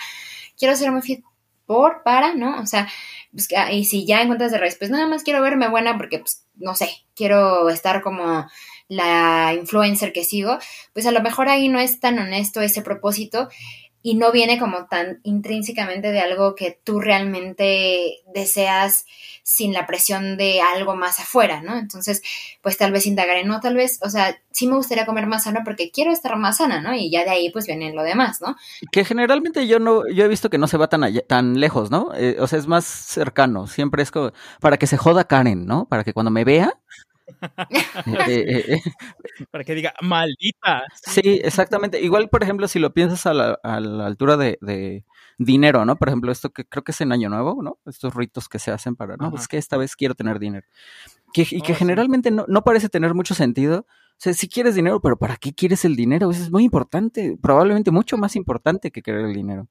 [0.58, 1.26] quiero ser muy fit
[1.66, 2.60] por, para, ¿no?
[2.60, 2.88] O sea,
[3.32, 6.46] pues, y si ya encuentras de raíz, pues nada más quiero verme buena porque, pues,
[6.56, 8.48] no sé, quiero estar como
[8.88, 10.58] la influencer que sigo,
[10.94, 13.50] pues a lo mejor ahí no es tan honesto ese propósito
[14.06, 19.06] y no viene como tan intrínsecamente de algo que tú realmente deseas
[19.44, 21.78] sin la presión de algo más afuera, ¿no?
[21.78, 22.22] Entonces,
[22.62, 25.62] pues tal vez indagaré, no, tal vez, o sea, sí me gustaría comer más sano
[25.64, 26.94] porque quiero estar más sana, ¿no?
[26.94, 28.58] Y ya de ahí pues viene lo demás, ¿no?
[28.92, 32.12] Que generalmente yo no, yo he visto que no se va tan, tan lejos, ¿no?
[32.14, 35.86] Eh, o sea, es más cercano, siempre es como para que se joda Karen, ¿no?
[35.86, 36.78] Para que cuando me vea,
[38.28, 38.82] Eh, eh, eh,
[39.52, 40.84] Para que diga, maldita.
[41.06, 42.02] sí, exactamente.
[42.02, 45.06] Igual, por ejemplo, si lo piensas a la, a la altura de, de
[45.38, 45.96] dinero, ¿no?
[45.96, 47.78] Por ejemplo, esto que creo que es en Año Nuevo, ¿no?
[47.86, 49.32] Estos ritos que se hacen para, no, Ajá.
[49.32, 50.68] pues que esta vez quiero tener dinero.
[51.34, 51.80] Que, y que Oh, sí.
[51.80, 53.86] generalmente no, no parece tener mucho sentido.
[53.90, 56.30] O sea, si quieres dinero, pero ¿para qué quieres el dinero?
[56.32, 59.64] Eso es muy importante, probablemente mucho más importante que querer el dinero.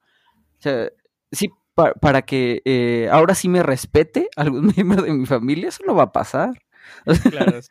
[0.59, 0.89] O sea,
[1.33, 5.83] sí, pa- para que eh, ahora sí me respete algún miembro de mi familia, eso
[5.87, 6.51] no va a pasar.
[7.31, 7.71] Claro, sí.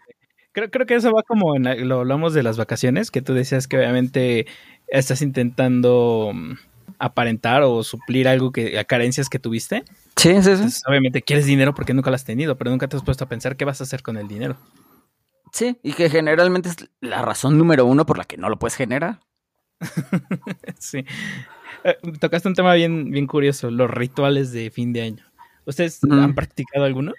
[0.53, 3.33] Creo, creo que eso va como en la- lo hablamos de las vacaciones, que tú
[3.33, 4.47] decías que obviamente
[4.87, 6.53] estás intentando mm,
[6.99, 9.83] aparentar o suplir algo que, a carencias que tuviste.
[10.17, 10.49] Sí, sí, sí.
[10.51, 13.29] Entonces, obviamente quieres dinero porque nunca lo has tenido, pero nunca te has puesto a
[13.29, 14.57] pensar qué vas a hacer con el dinero.
[15.53, 18.75] Sí, y que generalmente es la razón número uno por la que no lo puedes
[18.75, 19.19] generar.
[20.79, 21.05] sí.
[21.83, 25.25] Eh, tocaste un tema bien, bien curioso, los rituales de fin de año.
[25.65, 27.13] ¿Ustedes han practicado alguno?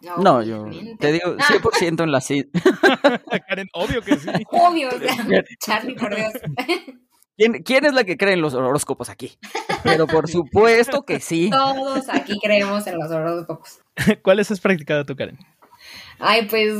[0.00, 0.66] No, yo
[0.98, 2.48] te digo 100% en la sí.
[3.48, 4.28] Karen, obvio que sí.
[4.50, 6.32] Obvio, o sea, Charlie, por Dios.
[7.36, 9.38] ¿Quién, quién es la que cree en los horóscopos aquí?
[9.84, 11.50] Pero por supuesto que sí.
[11.50, 13.80] Todos aquí creemos en los horóscopos.
[14.22, 15.38] ¿Cuáles has practicado tú, Karen?
[16.18, 16.74] Ay, pues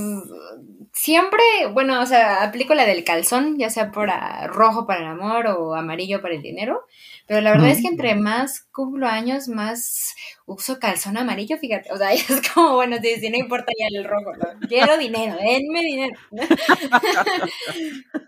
[0.92, 1.40] siempre,
[1.72, 5.46] bueno, o sea, aplico la del calzón, ya sea por ah, rojo para el amor
[5.46, 6.86] o amarillo para el dinero.
[7.28, 10.14] Pero la verdad es que entre más cumplo años, más
[10.46, 11.92] uso calzón amarillo, fíjate.
[11.92, 14.66] O sea, es como, bueno, sí, sí, no importa ya el rojo, ¿no?
[14.66, 16.18] Quiero dinero, denme dinero.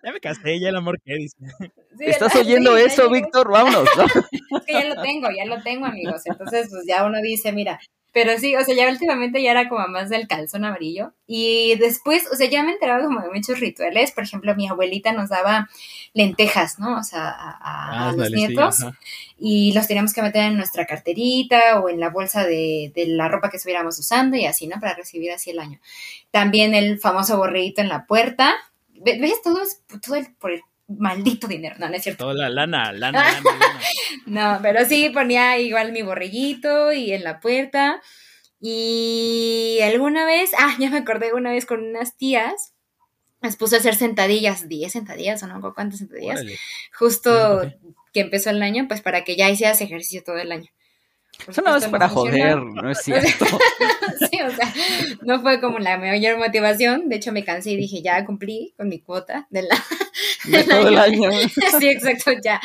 [0.03, 1.37] Ya me casé, ya el amor que dice.
[1.99, 2.47] Sí, ¿Estás ¿verdad?
[2.47, 3.11] oyendo eso.
[3.11, 3.51] Víctor?
[3.51, 3.89] Vámonos.
[3.97, 4.05] ¿no?
[4.05, 6.23] Es que ya lo tengo, ya lo tengo, amigos.
[6.25, 7.79] Entonces, pues ya uno dice, mira,
[8.12, 11.12] pero sí, o sea, ya últimamente ya era como más del calzón amarillo.
[11.27, 14.12] Y después, o sea, ya me he enterado como de muchos rituales.
[14.12, 15.68] Por ejemplo, mi abuelita nos daba
[16.12, 16.99] lentejas, ¿no?
[16.99, 18.81] O sea, a, a- a los nietos.
[19.38, 23.29] y los teníamos que meter en nuestra carterita o en la bolsa de, de la
[23.29, 24.79] ropa que estuviéramos usando y así, ¿no?
[24.81, 25.81] Para recibir así el año.
[26.31, 28.55] También el famoso borreguito en la puerta.
[28.88, 29.40] Ve- ¿Ves?
[29.42, 30.61] Todo es todo el- por el
[30.98, 31.76] maldito dinero.
[31.79, 32.24] No, no es cierto.
[32.24, 33.81] Toda la lana, lana, lana, lana.
[34.26, 38.00] No, pero sí ponía igual mi borreguito y en la puerta.
[38.61, 42.74] Y alguna vez, ah, ya me acordé una vez con unas tías,
[43.40, 46.59] las puse a hacer sentadillas, 10 sentadillas o no, ¿Con cuántas sentadillas, Órale.
[46.92, 47.72] justo
[48.12, 50.70] que empezó el año, pues para que ya hicieras ejercicio todo el año.
[51.44, 53.44] Por Eso no es para joder, no es cierto.
[54.31, 54.72] sí, o sea,
[55.22, 57.09] no fue como la mayor motivación.
[57.09, 59.76] De hecho, me cansé y dije, ya cumplí con mi cuota de la,
[60.44, 61.31] De todo el año.
[61.79, 62.61] sí, exacto, ya.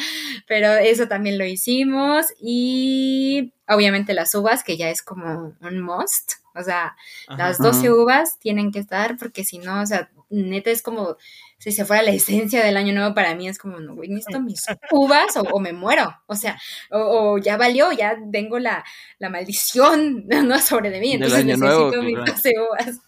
[0.47, 2.27] Pero eso también lo hicimos.
[2.41, 6.33] Y obviamente las uvas, que ya es como un must.
[6.55, 6.95] O sea,
[7.27, 7.37] Ajá.
[7.47, 8.03] las 12 Ujú.
[8.03, 11.17] uvas tienen que estar, porque si no, o sea, neta es como
[11.65, 14.39] si se fuera la esencia del año nuevo para mí, es como, no, güey, necesito
[14.39, 16.15] mis uvas o, o me muero.
[16.27, 16.59] O sea,
[16.91, 16.99] o,
[17.33, 18.85] o ya valió, ya tengo la,
[19.17, 21.13] la maldición no sobre de mí.
[21.13, 22.33] Entonces año necesito nuevo, mis claro.
[22.33, 22.99] 12 uvas.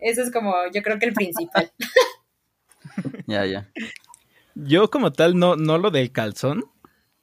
[0.00, 1.70] Eso es como, yo creo que el principal.
[3.26, 3.68] Ya, ya.
[4.54, 6.64] Yo como tal no, no lo del calzón.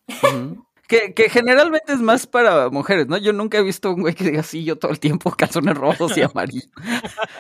[0.08, 0.64] Ujú.
[0.94, 3.18] Que, que generalmente es más para mujeres, ¿no?
[3.18, 6.16] Yo nunca he visto un güey que diga así, yo todo el tiempo calzones rojos
[6.18, 6.70] y amarillos.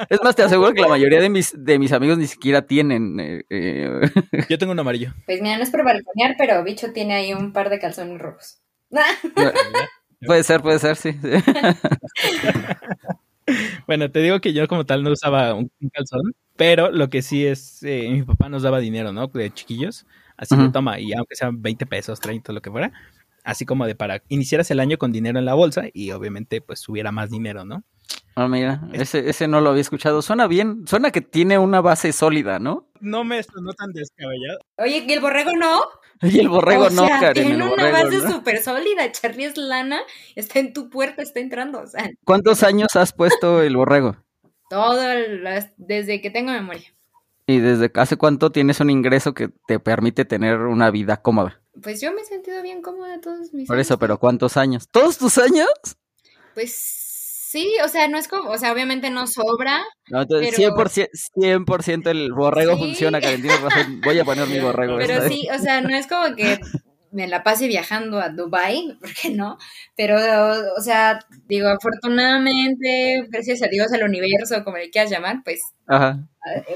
[0.09, 3.19] Es más, te aseguro que la mayoría de mis, de mis amigos ni siquiera tienen.
[3.19, 4.01] eh, eh,
[4.49, 5.13] Yo tengo un amarillo.
[5.27, 8.59] Pues mira, no es por balconear, pero bicho tiene ahí un par de calzones rojos.
[10.25, 11.13] puede ser, puede ser, sí.
[11.13, 11.29] sí.
[13.85, 17.21] Bueno, te digo que yo como tal no usaba un, un calzón, pero lo que
[17.21, 19.27] sí es, eh, mi papá nos daba dinero, ¿no?
[19.27, 20.05] De chiquillos,
[20.37, 20.71] así de Ujú.
[20.71, 22.91] toma, y aunque sean 20 pesos, 30, lo que fuera,
[23.43, 26.87] así como de para iniciaras el año con dinero en la bolsa y obviamente pues
[26.89, 27.83] hubiera más dinero, ¿no?
[28.35, 30.21] Ah, mira, ese, ese no lo había escuchado.
[30.23, 32.87] Suena bien, suena que tiene una base sólida, ¿no?
[32.99, 34.57] No me no tan descabellado.
[34.77, 35.83] Oye, ¿y el borrego no?
[36.21, 38.31] Y el borrego o no, sea, Karen, tiene una base ¿no?
[38.31, 39.11] súper sólida.
[39.11, 39.99] Charlie es lana,
[40.35, 41.81] está en tu puerta, está entrando.
[41.81, 44.15] O sea, ¿Cuántos años has puesto el borrego?
[44.69, 45.43] todo el-
[45.77, 46.91] desde que tengo memoria.
[47.45, 51.61] ¿Y desde hace cuánto tienes un ingreso que te permite tener una vida cómoda?
[51.81, 53.87] Pues yo me he sentido bien cómoda todos mis Por años.
[53.87, 54.87] eso, pero ¿cuántos años?
[54.91, 55.67] ¿Todos tus años?
[56.53, 59.83] Pues sí, o sea, no es como, o sea, obviamente no sobra.
[60.09, 62.79] No, entonces, Pero- 100%, 100% el borrego Sí.
[62.79, 64.01] funciona, razón.
[64.01, 64.97] Voy a poner mi borrego.
[64.97, 65.31] Pero vez.
[65.31, 66.59] sí, o sea, no es como que
[67.13, 69.57] me la pase viajando a Dubai, ¿por qué no?
[69.95, 70.17] Pero,
[70.77, 76.27] o sea, digo, afortunadamente, gracias a Dios, al universo, como le quieras llamar, pues Ajá.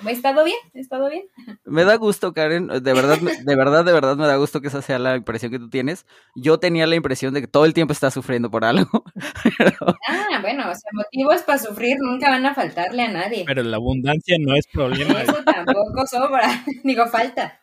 [0.05, 1.23] he estado bien, he estado bien.
[1.65, 2.67] Me da gusto, Karen.
[2.67, 5.59] De verdad, de verdad, de verdad me da gusto que esa sea la impresión que
[5.59, 6.05] tú tienes.
[6.35, 9.03] Yo tenía la impresión de que todo el tiempo estás sufriendo por algo.
[9.57, 13.43] Pero- Ah, bueno, o sea, motivos para sufrir nunca van a faltarle a nadie.
[13.47, 15.21] Pero la abundancia no es problema.
[15.21, 17.59] Eso tampoco sobra, digo, falta.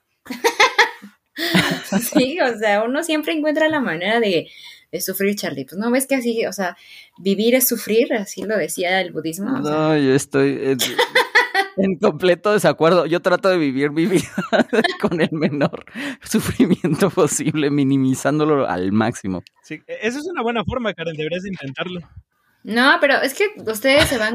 [2.01, 4.49] Sí, o sea, uno siempre encuentra la manera de,
[4.93, 5.65] de sufrir, Charlie.
[5.65, 6.77] Pues no ves que así, o sea,
[7.19, 9.61] vivir es sufrir, así lo decía el budismo.
[9.61, 10.77] o sea, No, yo estoy.
[11.77, 13.07] En completo desacuerdo.
[13.07, 14.23] Yo trato de vivir mi vida
[15.01, 15.85] con el menor
[16.23, 19.43] sufrimiento posible, minimizándolo al máximo.
[19.63, 22.01] Sí, e-, esa es una buena forma, Karen, deberías intentarlo.
[22.65, 24.35] No, pero es que ustedes se van,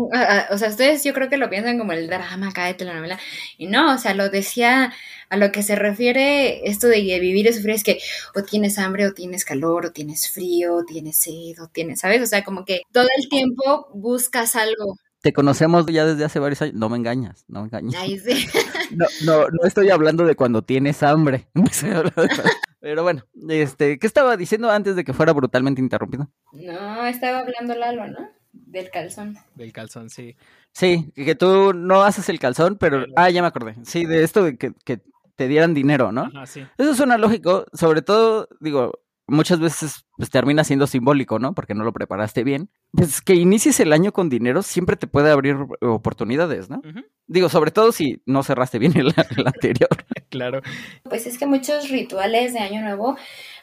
[0.51, 3.19] o sea, ustedes yo creo que lo piensan como el drama acá de telenovela.
[3.57, 4.93] Y no, o sea, lo decía
[5.29, 7.99] a lo que se refiere esto de vivir y sufrir es que
[8.35, 12.21] o tienes hambre, o tienes calor, o tienes frío, o tienes sed, o tienes, ¿sabes?
[12.21, 14.95] O sea, como que todo el tiempo buscas algo.
[15.21, 16.75] Te conocemos ya desde hace varios años.
[16.75, 17.95] No me engañas, no me engañas.
[17.99, 18.47] Ay, sí.
[18.91, 21.47] No, no, no estoy hablando de cuando tienes hambre.
[22.79, 26.29] Pero bueno, este, ¿qué estaba diciendo antes de que fuera brutalmente interrumpido?
[26.53, 28.29] No, estaba hablando Lalo, ¿no?
[28.51, 29.37] Del calzón.
[29.55, 30.35] Del calzón, sí.
[30.71, 33.05] Sí, que tú no haces el calzón, pero...
[33.15, 33.75] Ah, ya me acordé.
[33.83, 35.01] Sí, de esto de que, que
[35.35, 36.23] te dieran dinero, ¿no?
[36.23, 36.65] Ajá, sí.
[36.77, 41.53] Eso suena lógico, sobre todo, digo, muchas veces pues termina siendo simbólico, ¿no?
[41.53, 42.69] Porque no lo preparaste bien.
[42.91, 46.81] Pues que inicies el año con dinero siempre te puede abrir oportunidades, ¿no?
[47.27, 49.89] Digo, sobre todo si no cerraste bien el, el anterior.
[50.29, 50.61] Claro.
[51.05, 53.17] Pues es que muchos rituales de Año Nuevo,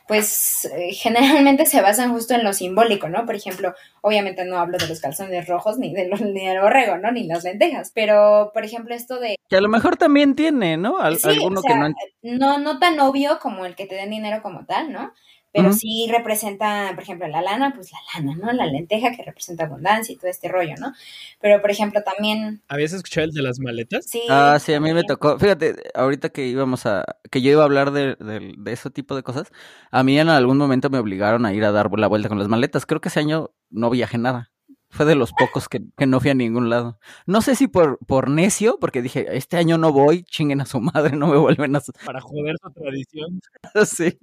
[0.08, 3.24] pues eh, generalmente se basan justo en lo simbólico, ¿no?
[3.24, 6.98] Por ejemplo, obviamente no hablo de los calzones rojos ni, de los, ni del borrego,
[6.98, 7.12] ¿no?
[7.12, 9.36] Ni las lentejas, pero por ejemplo esto de...
[9.48, 10.98] Que a lo mejor también tiene, ¿no?
[10.98, 12.36] Al- Sí, alguno o sea, que no...
[12.36, 15.12] no, no tan obvio como el que te den dinero como tal, ¿no?
[15.56, 18.52] Pero sí representa, por ejemplo, la lana, pues la lana, ¿no?
[18.52, 20.92] La lenteja que representa abundancia y todo este rollo, ¿no?
[21.40, 24.04] Pero, por ejemplo, también, ¿Habías escuchado el de las maletas?
[24.06, 24.22] sí.
[24.28, 25.38] Ah, sí, a mí me tocó.
[25.38, 27.04] Fíjate, ahorita que íbamos a.
[27.30, 29.50] que yo iba a hablar de, de, de ese tipo de cosas,
[29.90, 32.48] a mí en algún momento me obligaron a ir a dar la vuelta con las
[32.48, 32.86] maletas.
[32.86, 34.50] Creo que ese año no viajé nada.
[34.88, 36.98] Fue de los pocos que, que no fui a ningún lado.
[37.26, 40.80] No sé si por, por necio, porque dije, este año no voy, chinguen a su
[40.80, 41.82] madre, no me vuelven a.
[42.04, 43.40] Para joder su tradición.
[43.84, 44.18] sí.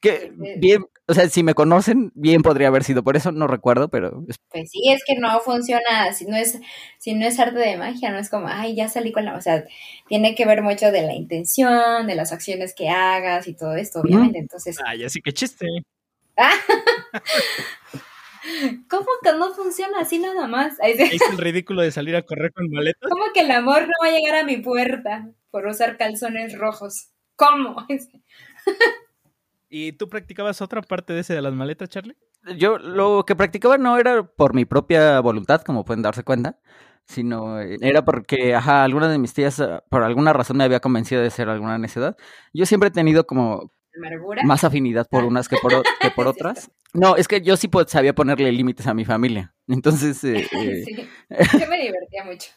[0.00, 3.88] Que bien, o sea, si me conocen, bien podría haber sido por eso, no recuerdo,
[3.90, 6.58] pero es- Pues sí, es que no funciona, si no es,
[6.98, 9.40] si no es arte de magia, no es como, ay, ya salí con la, o
[9.42, 9.64] sea,
[10.08, 14.00] tiene que ver mucho de la intención, de las acciones que hagas y todo esto,
[14.00, 15.66] obviamente, entonces, Ah, ya sí que chiste.
[18.88, 20.78] ¿cómo que no funciona así nada más?
[20.80, 20.92] Ay.
[20.98, 23.10] Es el ridículo de salir a correr con maletas.
[23.10, 27.08] ¿Cómo que el amor no va a llegar a mi puerta por usar calzones rojos?
[27.36, 27.86] ¿Cómo?
[29.70, 32.16] ¿Y tú practicabas otra parte de ese de las maletas, Charlie?
[32.56, 36.58] Yo lo que practicaba no era por mi propia voluntad, como pueden darse cuenta,
[37.04, 40.80] sino eh, era porque, ajá, alguna de mis tías ah, por alguna razón me había
[40.80, 42.16] convencido de hacer alguna necedad.
[42.52, 44.42] Yo siempre he tenido como ¿Amargura?
[44.44, 46.70] más afinidad por unas que por, que por otras.
[46.92, 49.54] No, es que yo sí po- sabía ponerle límites a mi familia.
[49.68, 50.96] Entonces, eh, eh, Sí,
[51.60, 52.50] yo me divertía mucho.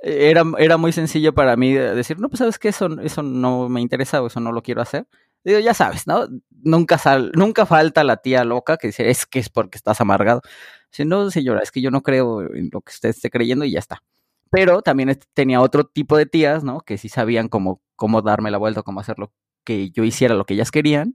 [0.00, 3.68] era, era muy sencillo para mí de- decir, no, pues sabes que eso, eso no
[3.68, 5.06] me interesa o eso no lo quiero hacer.
[5.44, 6.26] Digo, ya sabes, ¿no?
[6.50, 10.42] Nunca, sal, nunca falta la tía loca que dice, es que es porque estás amargado.
[10.90, 13.72] Si no, señora, es que yo no creo en lo que usted esté creyendo y
[13.72, 14.02] ya está.
[14.50, 16.80] Pero también tenía otro tipo de tías, ¿no?
[16.80, 19.32] Que sí sabían cómo, cómo darme la vuelta, cómo hacerlo,
[19.64, 21.14] que yo hiciera lo que ellas querían.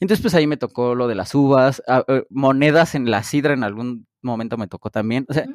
[0.00, 3.54] Entonces, pues ahí me tocó lo de las uvas, ah, eh, monedas en la sidra
[3.54, 5.26] en algún momento me tocó también.
[5.28, 5.46] O sea,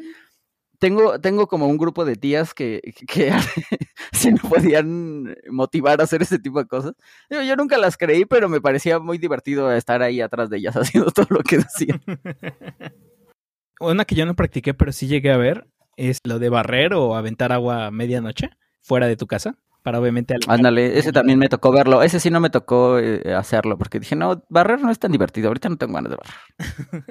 [0.84, 3.32] tengo, tengo como un grupo de tías que, que
[4.12, 6.92] si no podían motivar a hacer ese tipo de cosas.
[7.30, 11.10] Yo nunca las creí, pero me parecía muy divertido estar ahí atrás de ellas haciendo
[11.12, 12.02] todo lo que decían.
[13.80, 17.16] Una que yo no practiqué, pero sí llegué a ver, es lo de barrer o
[17.16, 18.50] aventar agua a medianoche
[18.82, 19.56] fuera de tu casa.
[19.84, 20.34] Para obviamente...
[20.34, 22.04] al- Ándale, ese también me tocó verlo.
[22.04, 25.48] Ese sí no me tocó eh, hacerlo, porque dije, no, barrer no es tan divertido.
[25.48, 27.06] Ahorita no tengo ganas de barrer.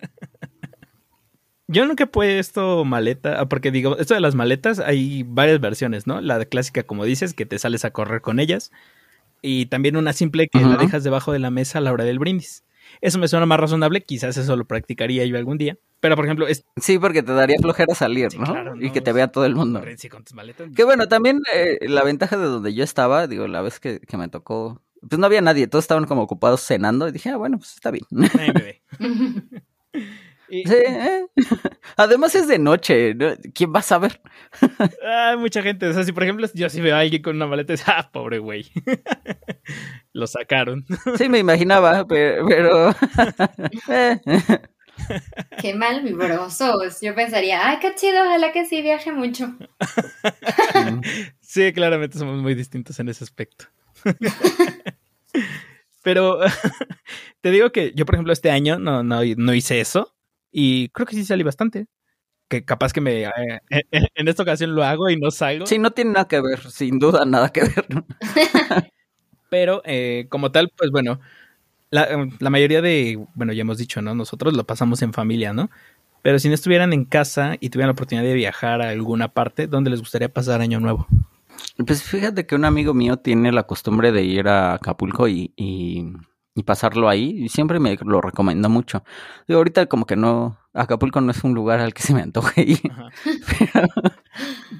[1.72, 6.06] Yo nunca he puesto maleta, ah, porque digo, esto de las maletas hay varias versiones,
[6.06, 6.20] ¿no?
[6.20, 8.70] La clásica, como dices, que te sales a correr con ellas.
[9.40, 12.18] Y también una simple que la dejas debajo de la mesa a la hora del
[12.20, 12.64] brindis.
[13.00, 15.78] Eso me suena más razonable, quizás eso lo practicaría yo algún día.
[16.00, 18.44] Pero, por ejemplo, es Sí, porque te daría flojera salir, Sí, ¿no?
[18.44, 19.82] claro, y que te vea todo el mundo.
[20.10, 20.68] con tus maletas.
[20.76, 24.16] Que bueno, también eh, la ventaja de donde yo estaba, digo, la vez que, que
[24.16, 27.58] me tocó, pues no había nadie, todos estaban como ocupados cenando y dije, ah, bueno,
[27.58, 28.04] pues está bien.
[28.10, 28.82] Nadie me ve.
[30.54, 31.24] Y- Sí, eh.
[31.96, 33.28] Además es de noche, ¿no?
[33.54, 34.20] ¿quién va a saber?
[35.02, 35.86] Ah, mucha gente.
[35.86, 38.10] O sea, si por ejemplo yo si veo a alguien con una maleta, es, ah,
[38.12, 38.70] pobre güey.
[40.12, 40.84] Lo sacaron.
[41.16, 42.46] Sí, me imaginaba, pero...
[42.46, 42.90] pero...
[43.88, 44.20] eh.
[45.58, 47.00] Qué mal vibrosos.
[47.00, 49.54] Yo pensaría, ay, qué chido, ojalá que sí viaje mucho.
[51.40, 53.64] Sí, claramente somos muy distintos en ese aspecto.
[56.02, 56.40] Pero
[57.40, 60.14] te digo que yo, por ejemplo, este año no, no, no hice eso.
[60.52, 61.86] Y creo que sí salí bastante.
[62.48, 63.30] Que capaz que me eh,
[63.70, 63.82] eh,
[64.14, 65.66] en esta ocasión lo hago y no salgo.
[65.66, 67.86] Sí, no tiene nada que ver, sin duda nada que ver.
[69.50, 71.18] Pero eh, como tal, pues bueno,
[71.90, 74.14] la, la mayoría de, bueno, ya hemos dicho, ¿no?
[74.14, 75.70] Nosotros lo pasamos en familia, ¿no?
[76.22, 79.66] Pero si no estuvieran en casa y tuvieran la oportunidad de viajar a alguna parte,
[79.66, 81.06] ¿dónde les gustaría pasar Año Nuevo?
[81.86, 86.12] Pues fíjate que un amigo mío tiene la costumbre de ir a Acapulco y, y,
[86.54, 89.04] y pasarlo ahí y siempre me lo recomienda mucho.
[89.48, 92.62] Digo, ahorita como que no, Acapulco no es un lugar al que se me antoje
[92.62, 92.80] ir.
[93.72, 93.88] Pero,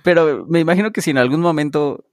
[0.03, 2.05] pero me imagino que si en algún momento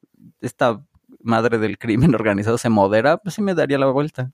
[0.41, 0.82] esta
[1.22, 4.32] madre del crimen organizado se modera, pues sí me daría la vuelta.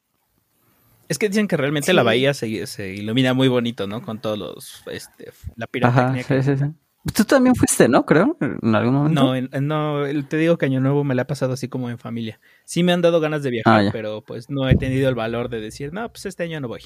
[1.08, 1.96] Es que dicen que realmente Sí.
[1.96, 4.02] la bahía se, se ilumina muy bonito, ¿no?
[4.02, 6.24] Con todos los, este, la Ajá, pirotecnia.
[6.24, 6.66] sí, que- sí, sí.
[7.14, 8.06] Tú también fuiste, ¿no?
[8.06, 9.22] Creo, en algún momento.
[9.24, 12.00] No, en- no, te digo que Año Nuevo me la ha pasado así como en
[12.00, 12.40] familia.
[12.64, 15.50] Sí me han dado ganas de viajar, Ah, pero pues no he tenido el valor
[15.50, 16.82] de decir, no, pues este año no voy.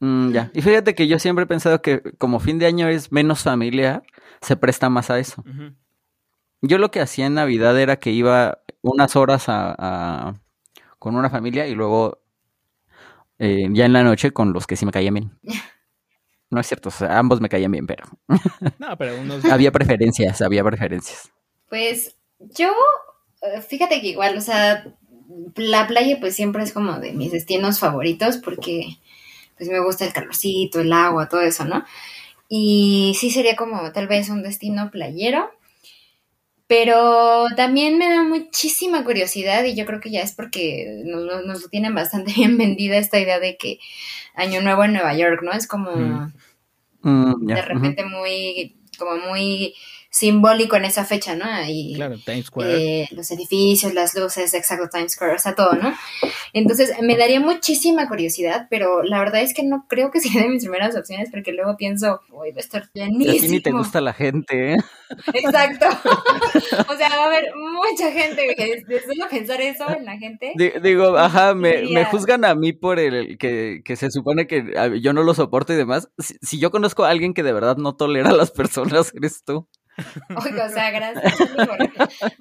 [0.00, 0.50] Mm, ya.
[0.54, 4.02] Y fíjate que yo siempre he pensado que como fin de año es menos familiar,
[4.40, 5.44] se presta más a eso.
[6.62, 10.34] Yo lo que hacía en Navidad era que iba unas horas a, a-
[10.98, 12.22] con una familia y luego
[13.38, 15.32] eh, ya en la noche con los que sí me caían bien.
[16.54, 18.04] No es cierto, o sea, ambos me caían bien, pero
[18.78, 19.44] No, pero unos...
[19.50, 21.30] había preferencias, había preferencias.
[21.68, 22.72] Pues yo,
[23.42, 24.86] eh, fíjate que igual, o sea,
[25.56, 28.96] la playa pues siempre es como de mis destinos favoritos porque
[29.56, 31.84] pues me gusta el calorcito, el agua, todo eso, ¿no?
[32.48, 35.50] Y sí sería como tal vez un destino playero,
[36.66, 41.70] pero también me da muchísima curiosidad y yo creo que ya es porque nos, nos-
[41.70, 43.78] tienen bastante bien vendida esta idea de que
[44.34, 45.52] Año Nuevo en Nueva York, ¿no?
[45.52, 46.32] Es como Mm.
[47.04, 49.74] Mm, de repente muy, como muy
[50.16, 51.44] simbólico en esa fecha, ¿no?
[51.66, 53.02] Y, Claro, Times Square.
[53.02, 55.92] eh, los edificios, las luces, exacto, Times Square, o sea, todo, ¿no?
[56.52, 60.48] Entonces, me daría muchísima curiosidad, pero la verdad es que no creo que sea de
[60.50, 62.88] mis primeras opciones, porque luego pienso, uy, va a estar.
[62.94, 63.78] Y a ti ni te llenísimo.
[63.78, 64.76] gusta la gente, ¿eh?
[65.32, 65.86] Exacto.
[66.88, 70.52] o sea, va a haber mucha gente que solo pensar eso en la gente.
[70.54, 74.74] Di- Digo, ajá, me, me juzgan a mí por el que, que se supone que
[74.76, 76.08] a- yo no lo soporto y demás.
[76.18, 79.42] Si, si yo conozco a alguien que de verdad no tolera a las personas, eres
[79.44, 79.68] tú.
[80.44, 81.66] Oiga, o sea, gracias por,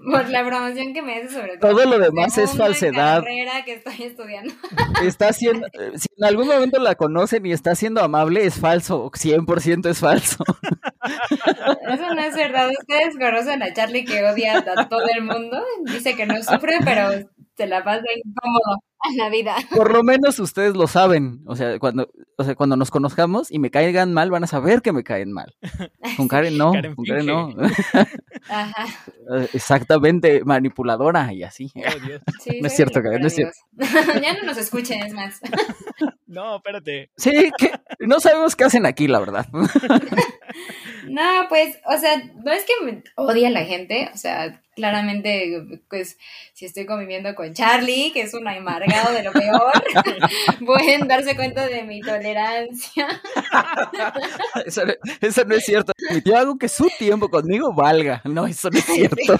[0.11, 1.71] por la promoción que me haces sobre todo.
[1.71, 3.19] Todo lo demás es falsedad.
[3.19, 4.53] carrera que estoy estudiando.
[5.03, 9.89] Está eh, si en algún momento la conocen y está siendo amable, es falso, 100%
[9.89, 10.43] es falso.
[11.91, 12.69] Eso no es verdad.
[12.69, 15.63] Ustedes conocen a Charlie que odia a todo el mundo.
[15.85, 17.09] Dice que no sufre, pero
[17.55, 19.55] se la pasa incómodo en la vida.
[19.75, 21.41] Por lo menos ustedes lo saben.
[21.45, 24.81] O sea, cuando, o sea, cuando nos conozcamos y me caigan mal, van a saber
[24.81, 25.55] que me caen mal.
[26.17, 27.49] Con Karen no, Karen con Karen no.
[28.49, 28.85] Ajá.
[29.53, 31.71] Exactamente, manipuladora y así.
[31.75, 32.21] Oh, Dios.
[32.41, 33.57] Sí, No es cierto, mejor no es cierto.
[34.21, 35.39] ya no nos escuchen, es más.
[36.33, 37.09] No, espérate.
[37.17, 39.45] Sí, que no sabemos qué hacen aquí, la verdad.
[41.07, 45.61] No, pues, o sea, no es que me odie a la gente, o sea, claramente,
[45.89, 46.17] pues,
[46.53, 49.71] si estoy conviviendo con Charlie, que es un amargado de lo peor,
[50.65, 53.07] pueden darse cuenta de mi tolerancia.
[54.65, 55.91] Eso, no- eso no es cierto.
[56.23, 58.21] Yo hago que su tiempo conmigo valga.
[58.23, 59.39] No, eso no es cierto.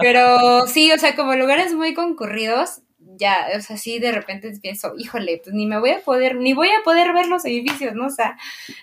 [0.00, 2.80] Pero sí, o sea, como lugares muy concurridos,
[3.16, 6.52] ya, o sea, sí de repente pienso, híjole, pues ni me voy a poder, ni
[6.52, 8.06] voy a poder ver los edificios, ¿no?
[8.06, 8.36] O sea,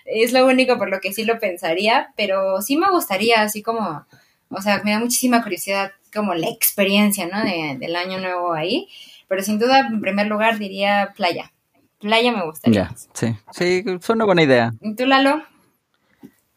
[0.04, 4.06] es lo único por lo que sí lo pensaría, pero sí me gustaría, así como,
[4.48, 7.42] o sea, me da muchísima curiosidad como la experiencia, ¿no?
[7.42, 8.88] De, del año nuevo ahí,
[9.28, 11.52] pero sin duda, en primer lugar, diría playa.
[12.00, 12.90] Playa me gustaría.
[12.90, 13.36] Ya, sí.
[13.52, 14.72] Sí, es una buena idea.
[14.80, 15.42] ¿Y tú, Lalo?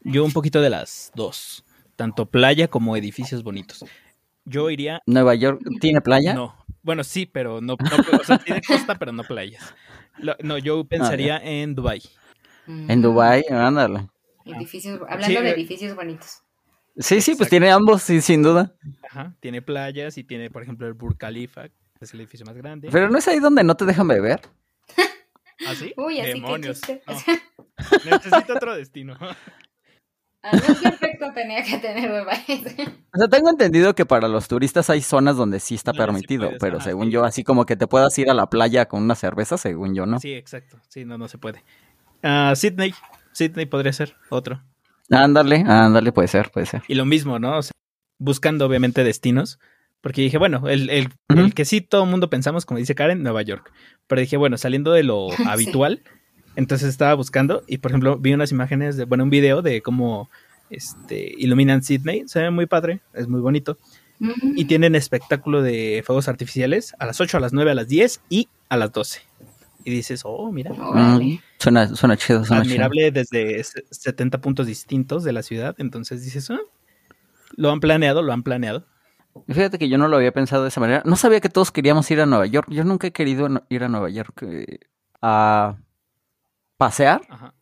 [0.02, 1.64] Yo un poquito de las dos.
[1.96, 3.86] Tanto playa como edificios bonitos.
[4.44, 5.02] Yo iría...
[5.06, 6.34] Nueva York tiene playa.
[6.34, 6.65] No.
[6.86, 7.76] Bueno, sí, pero no...
[7.80, 9.74] no o sea, tiene costa, pero no playas.
[10.20, 12.02] Lo- no, yo pensaría en Dubai.
[12.68, 14.08] En Dubai, ándale.
[14.46, 15.54] Edificios, hablando Sí, de eh.
[15.54, 16.42] edificios bonitos.
[16.98, 18.74] Sí, sí, pues tiene ambos, sí, sin duda.
[19.10, 19.36] Ajá.
[19.40, 22.88] Tiene playas y tiene, por ejemplo, el Burj Khalifa, que es el edificio más grande.
[22.92, 24.42] Pero no es ahí donde no te dejan beber.
[25.68, 25.92] ¿Ah, sí?
[25.98, 26.82] Uy, así que Demonios.
[26.82, 27.02] chiste.
[27.08, 27.16] No.
[28.12, 29.18] Necesito otro destino.
[30.52, 32.44] Algo perfecto tenía que tener Dubai.
[33.16, 36.60] O sea, tengo entendido que para los turistas hay zonas donde sí está permitido, puedes,
[36.60, 37.12] pero ajá, según sí.
[37.12, 40.06] yo, así como que te puedas ir a la playa con una cerveza, según yo,
[40.06, 40.20] ¿no?
[40.20, 40.78] Sí, exacto.
[40.90, 41.64] Sí, no, no se puede.
[42.22, 42.94] Ah, Sydney.
[43.32, 44.62] Sydney podría ser otro.
[45.10, 46.84] Ándale, ándale, puede ser, puede ser.
[46.90, 47.58] Y lo mismo, ¿no?
[47.58, 47.72] O sea,
[48.20, 49.60] buscando obviamente destinos.
[50.02, 53.24] Porque dije, bueno, el, el, el que sí todo el mundo pensamos, como dice Karen,
[53.24, 53.72] Nueva York.
[54.06, 56.04] Pero dije, bueno, saliendo de lo Sí.
[56.56, 60.30] Entonces estaba buscando y, por ejemplo, vi unas imágenes, de, bueno, un video de cómo
[60.70, 62.24] este, iluminan Sydney.
[62.28, 63.78] Se ve muy padre, es muy bonito.
[64.56, 68.22] Y tienen espectáculo de fuegos artificiales a las 8, a las 9, a las 10
[68.30, 69.22] y a las 12.
[69.84, 71.26] Y dices, oh, mira, Órale.
[71.26, 72.74] Mm, suena, suena chido, suena chido.
[72.76, 75.76] admirable desde se- 70 puntos distintos de la ciudad.
[75.80, 76.60] Entonces dices, ah,
[77.58, 78.86] lo han planeado, lo han planeado.
[79.50, 81.04] Fíjate que yo no lo había pensado de esa manera.
[81.06, 82.70] No sabía que todos queríamos ir a Nueva York.
[82.72, 84.80] Yo nunca he querido ir a Nueva York eh,
[85.22, 85.76] a
[86.78, 87.22] pasear.
[87.30, 87.54] Ajá.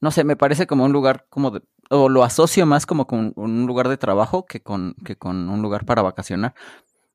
[0.00, 3.32] no sé, me parece como un lugar como de, o lo asocio más como con
[3.36, 6.54] un lugar de trabajo que con, que con un lugar para vacacionar.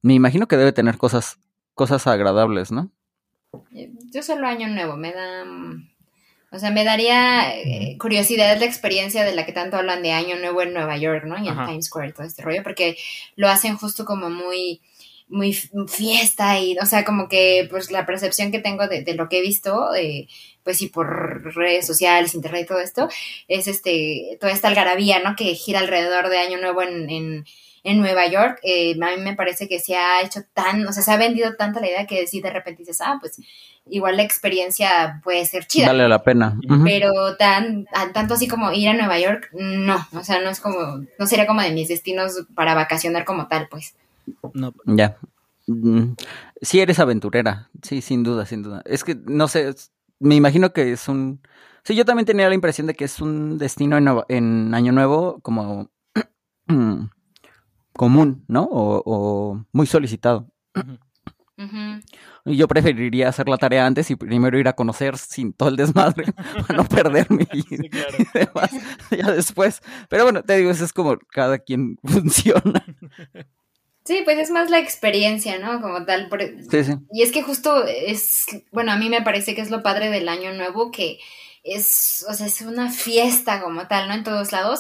[0.02, 1.40] Me imagino que debe tener cosas,
[1.74, 2.92] cosas agradables, ¿no?
[3.72, 5.46] Yo solo año nuevo, me da...
[6.50, 10.38] O sea, me daría eh, curiosidad la experiencia de la que tanto hablan de Año
[10.38, 11.38] Nuevo en Nueva York, ¿no?
[11.44, 12.96] Y en Times Square, todo este rollo, porque
[13.36, 14.82] lo hacen justo como muy
[15.30, 19.40] muy fiesta y, o sea, como que pues la percepción que tengo de, lo que
[19.40, 20.28] he visto, eh,
[20.68, 23.08] pues sí, por redes sociales, internet y todo esto,
[23.48, 25.34] es este, toda esta algarabía, ¿no?
[25.38, 27.46] Que gira alrededor de Año Nuevo en, en,
[27.86, 28.60] en Nueva York.
[28.64, 31.56] Eh, a mí me parece que se ha hecho tan, o sea, se ha vendido
[31.56, 33.40] tanto la idea que si de repente dices, ah, pues
[33.90, 35.88] igual la experiencia puede ser chida.
[35.88, 36.60] Vale la pena.
[36.84, 41.06] Pero tan, tanto así como ir a Nueva York, no, o sea, no es como,
[41.18, 43.96] no sería como de mis destinos para vacacionar como tal, pues.
[44.54, 44.74] No.
[44.86, 45.16] Ya.
[45.68, 46.16] Mm,
[46.62, 48.82] sí eres aventurera, sí, sin duda, sin duda.
[48.86, 49.74] Es que, no sé,
[50.20, 51.42] me imagino que es un...
[51.84, 53.98] Sí, yo también tenía la impresión de que es un destino
[54.28, 55.90] en, Año Nuevo como
[57.94, 58.68] común, ¿no?
[58.70, 60.52] O, muy solicitado.
[62.46, 65.76] Y yo preferiría hacer la tarea antes y primero ir a conocer sin todo el
[65.76, 66.26] desmadre
[66.68, 67.90] para no perderme y,
[68.34, 68.72] demás,
[69.12, 69.82] ya después.
[70.08, 72.86] Pero bueno, te digo, eso es como cada quien funciona.
[74.08, 75.82] Sí, pues es más la experiencia, ¿no?
[75.82, 76.30] Como tal.
[76.72, 76.94] Sí, sí.
[77.12, 80.30] Y es que justo es, bueno, a mí me parece que es lo padre del
[80.30, 81.20] año nuevo que
[81.62, 84.14] es, o sea, es una fiesta como tal, ¿no?
[84.14, 84.80] En todos lados.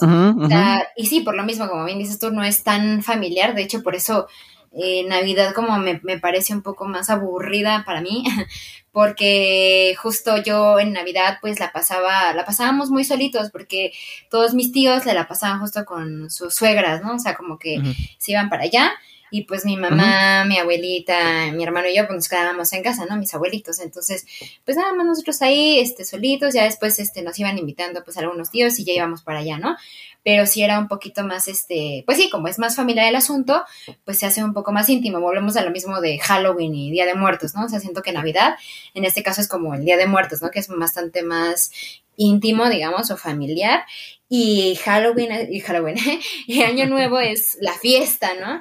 [0.95, 3.53] y sí, por lo mismo, como bien dices tú, no es tan familiar.
[3.53, 4.29] De hecho, por eso
[4.71, 8.23] eh, Navidad como me, me, parece un poco más aburrida para mí,
[8.93, 13.91] porque justo yo en Navidad pues la pasaba, la pasábamos muy solitos, porque
[14.29, 17.15] todos mis tíos le la pasaban justo con sus suegras, ¿no?
[17.15, 17.81] O sea, como que
[18.19, 18.93] se iban para allá
[19.29, 23.05] y pues mi mamá, mi abuelita, mi hermano y yo, pues nos quedábamos en casa,
[23.09, 23.17] ¿no?
[23.17, 23.79] Mis abuelitos.
[23.79, 24.25] Entonces,
[24.63, 28.51] pues nada más nosotros ahí, este, solitos, ya después, este, nos iban invitando, pues, algunos
[28.51, 29.75] tíos y ya íbamos para allá, ¿no?
[30.23, 33.63] Pero si era un poquito más, este, pues sí, como es más familiar el asunto,
[34.03, 35.21] pues se hace un poco más íntimo.
[35.21, 37.65] Volvemos a lo mismo de Halloween y Día de Muertos, ¿no?
[37.65, 38.55] O sea, siento que Navidad,
[38.93, 40.51] en este caso es como el Día de Muertos, ¿no?
[40.51, 41.71] Que es bastante más
[42.17, 43.85] íntimo, digamos, o familiar.
[44.27, 45.95] Y Halloween, y Halloween,
[46.47, 48.59] y Año Nuevo es la fiesta, ¿no?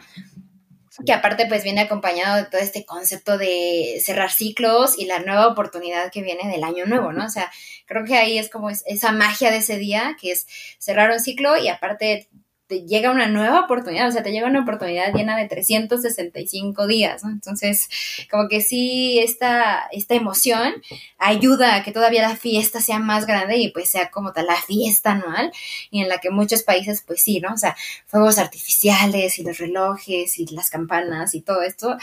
[1.05, 5.49] Que aparte pues viene acompañado de todo este concepto de cerrar ciclos y la nueva
[5.49, 7.27] oportunidad que viene del año nuevo, ¿no?
[7.27, 7.51] O sea,
[7.85, 10.47] creo que ahí es como esa magia de ese día, que es
[10.79, 12.29] cerrar un ciclo y aparte
[12.67, 17.23] te llega una nueva oportunidad, o sea, te llega una oportunidad llena de 365 días,
[17.23, 17.31] ¿no?
[17.31, 17.89] Entonces,
[18.31, 20.75] como que sí, esta, esta emoción
[21.19, 24.57] ayuda a que todavía la fiesta sea más grande y pues sea como tal la
[24.57, 25.53] fiesta anual
[25.91, 27.55] y en la que muchos países, pues sí, ¿no?
[27.55, 31.97] O sea, fuegos artificiales y los relojes y las campanas y todo esto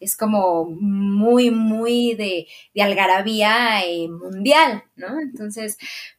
[0.00, 5.20] es como muy, muy de, de algarabía eh, mundial, ¿no?
[5.20, 5.76] Entonces,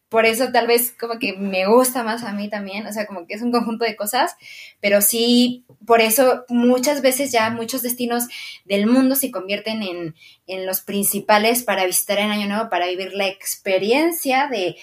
[0.10, 3.28] por eso tal vez como que me gusta más a mí también, o sea, como
[3.28, 4.36] que es un conjunto de cosas,
[4.82, 8.26] pero sí, por eso muchas veces ya muchos destinos
[8.66, 10.16] del mundo se convierten en,
[10.48, 14.76] en los principales para visitar en Año Nuevo, para vivir la experiencia de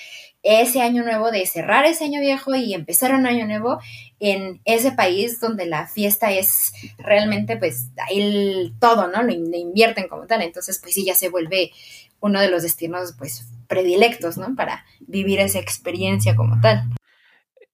[0.46, 3.80] ese año nuevo, de cerrar ese año viejo y empezar un año nuevo
[4.20, 9.24] en ese país donde la fiesta es realmente, pues, ahí todo, ¿no?
[9.24, 10.42] Lo invierten como tal.
[10.42, 11.72] Entonces, pues sí, ya se vuelve
[12.20, 14.54] uno de los destinos, pues, predilectos, ¿no?
[14.54, 16.88] Para vivir esa experiencia como tal.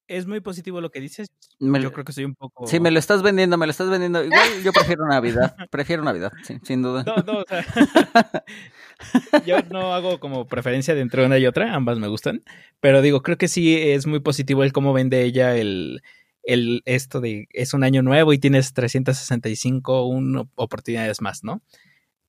[0.08, 1.30] Es muy positivo lo que dices.
[1.58, 2.66] yo creo que soy un poco.
[2.66, 4.22] Sí, me lo estás vendiendo, me lo estás vendiendo.
[4.22, 5.56] Igual yo prefiero Navidad.
[5.70, 6.32] Prefiero Navidad,
[6.62, 7.02] sin duda.
[7.04, 7.64] No, no, o sea,
[9.46, 11.74] yo no hago como preferencia de entre una y otra.
[11.74, 12.42] Ambas me gustan.
[12.80, 16.02] Pero digo, creo que sí es muy positivo el cómo vende ella el,
[16.42, 21.62] el esto de es un año nuevo y tienes 365 un, oportunidades más, ¿no?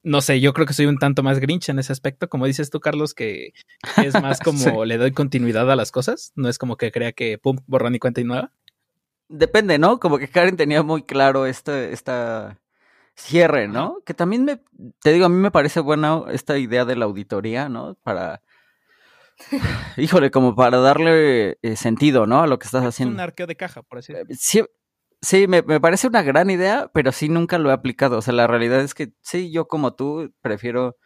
[0.04, 2.70] No sé, yo creo que soy un tanto más grinch en ese aspecto, como dices
[2.70, 3.54] tú, Carlos, que
[4.04, 7.38] es más como le doy continuidad a las cosas, no es como que crea que,
[7.38, 8.52] pum, borrón y cuenta y nueva.
[9.30, 10.00] Depende, ¿no?
[10.00, 12.60] Como que Karen tenía muy claro este, esta
[13.16, 14.00] cierre, ¿no?
[14.06, 14.60] Que también me,
[15.02, 17.96] te digo, a mí me parece buena esta idea de la auditoría, ¿no?
[18.04, 18.42] Para,
[19.98, 22.42] híjole, como para darle eh, sentido, ¿no?
[22.42, 23.16] A lo que estás haciendo.
[23.16, 24.34] un arqueo de caja, por así decirlo.
[24.34, 24.64] Eh, sí,
[25.24, 28.18] Sí, me, parece una gran idea, pero sí nunca lo he aplicado.
[28.18, 30.98] O sea, la realidad es que sí, yo como tú prefiero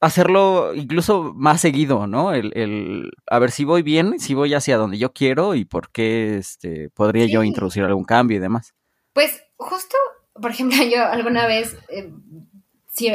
[0.00, 2.34] hacerlo incluso más seguido, ¿no?
[2.34, 5.90] El, el, a ver si voy bien, si voy hacia donde yo quiero y por
[5.92, 8.74] qué este, podría yo introducir algún cambio y demás.
[9.14, 9.96] Pues justo,
[10.34, 12.12] por ejemplo, yo alguna vez eh,
[12.92, 13.08] sí,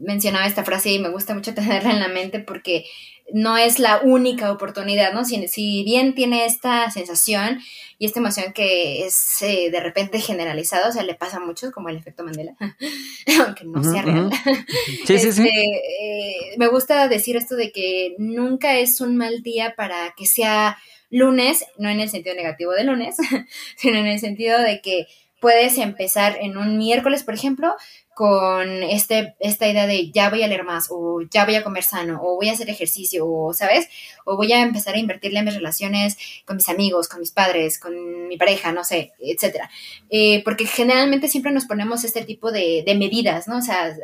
[0.00, 2.84] mencionaba esta frase y me gusta mucho tenerla en la mente porque
[3.32, 5.24] no es la única oportunidad, ¿no?
[5.24, 7.60] Si, si bien tiene esta sensación
[7.98, 11.70] y esta emoción que es eh, de repente generalizada, o sea, le pasa a muchos,
[11.70, 12.54] como el efecto Mandela,
[13.46, 14.30] aunque no sea real.
[15.06, 15.42] Sí, sí, sí.
[15.42, 20.26] Este, eh, me gusta decir esto de que nunca es un mal día para que
[20.26, 20.78] sea
[21.10, 23.16] lunes, no en el sentido negativo de lunes,
[23.76, 25.06] sino en el sentido de que
[25.40, 27.74] puedes empezar en un miércoles, por ejemplo,
[28.14, 31.82] con este, esta idea de ya voy a leer más, o ya voy a comer
[31.82, 33.88] sano, o voy a hacer ejercicio, o, ¿sabes?
[34.24, 37.78] O voy a empezar a invertirle en mis relaciones con mis amigos, con mis padres,
[37.78, 39.70] con mi pareja, no sé, etcétera.
[40.10, 43.58] Eh, porque generalmente siempre nos ponemos este tipo de, de medidas, ¿no?
[43.58, 43.94] O sea,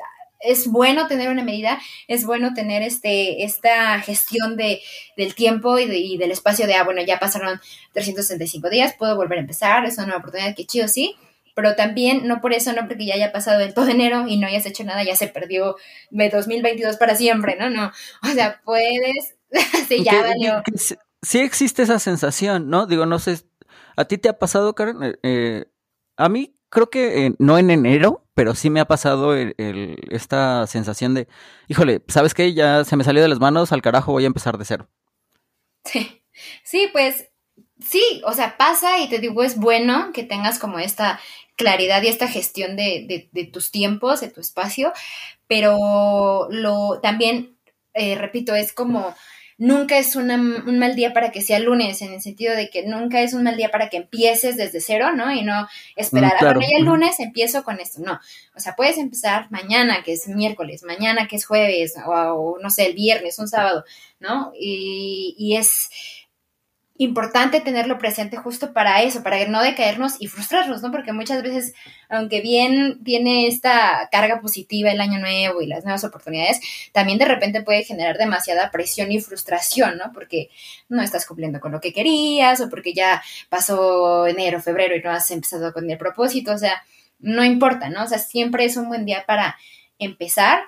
[0.41, 4.81] es bueno tener una medida, es bueno tener este, esta gestión de,
[5.17, 7.61] del tiempo y, y, del espacio de, ah, bueno, ya pasaron
[7.93, 11.17] 365 días, puedo volver a empezar, es una nueva oportunidad, que chido, sí,
[11.59, 14.47] pero también no por eso, no porque ya haya pasado el todo enero y no
[14.47, 15.75] hayas hecho nada, ya se perdió
[16.13, 17.69] 2022 para siempre, ¿no?
[17.69, 17.91] No,
[18.23, 19.35] o sea, puedes,
[19.89, 20.63] sí, ya valió.
[21.21, 22.87] sí existe esa sensación, ¿no?
[22.87, 23.41] Digo, no sé,
[23.97, 25.03] ¿a ti te ha pasado, Karen?
[25.03, 25.65] Eh, eh
[26.17, 29.97] a mí creo que eh, no en enero, pero sí me ha pasado el, el,
[30.13, 31.27] esta sensación de,
[31.67, 32.55] híjole, ¿sabes qué?
[32.55, 34.89] Ya se me salió de las manos, al carajo voy a empezar de cero.
[35.85, 36.23] Sí,
[36.63, 37.31] sí, pues
[37.81, 41.19] sí, o sea, pasa y te digo, es bueno que tengas como esta
[41.59, 44.93] claridad y esta gestión de, de, de tus tiempos, de tu espacio,
[45.47, 47.59] pero lo también,
[47.93, 49.15] eh, repito, es como
[49.59, 52.87] nunca es una, un mal día para que sea lunes, en el sentido de que
[52.87, 55.33] nunca es un mal día para que empieces desde cero, ¿no?
[55.33, 56.61] Y no esperar, mm, claro.
[56.61, 58.21] bueno, ya el lunes empiezo con esto, no.
[58.55, 62.71] O sea, puedes empezar mañana, que es miércoles, mañana, que es jueves, o, o no
[62.71, 63.85] sé, el viernes, un sábado,
[64.21, 64.53] ¿no?
[64.59, 65.91] Y, y es
[66.99, 70.91] importante tenerlo presente justo para eso, para no decaernos y frustrarnos, ¿no?
[70.91, 71.73] Porque muchas veces,
[72.09, 76.61] aunque bien tiene esta carga positiva el año nuevo y las nuevas oportunidades,
[76.93, 80.13] también de repente puede generar demasiada presión y frustración, ¿no?
[80.13, 80.51] Porque
[80.89, 85.13] no estás cumpliendo con lo que querías o porque ya pasó enero, febrero y no
[85.13, 86.83] has empezado con el propósito, o sea,
[87.21, 88.03] no importa, ¿no?
[88.03, 89.57] O sea, siempre es un buen día para
[90.01, 90.63] empezar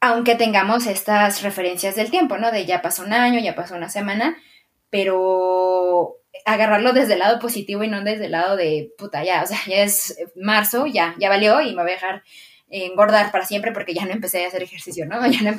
[0.00, 2.50] aunque tengamos estas referencias del tiempo, ¿no?
[2.50, 4.36] De ya pasó un año, ya pasó una semana,
[4.94, 9.46] pero agarrarlo desde el lado positivo y no desde el lado de puta, ya, o
[9.46, 12.22] sea, ya es marzo, ya, ya valió y me voy a dejar
[12.68, 15.18] engordar para siempre porque ya no empecé a hacer ejercicio, ¿no?
[15.32, 15.58] Ya no...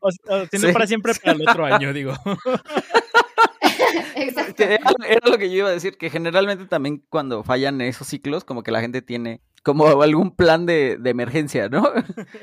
[0.00, 0.72] o, sí.
[0.72, 2.14] para siempre para el otro año, digo.
[4.16, 4.62] Exacto.
[4.62, 8.44] Era, era, lo que yo iba a decir, que generalmente también cuando fallan esos ciclos,
[8.44, 11.92] como que la gente tiene como algún plan de, de emergencia, ¿no?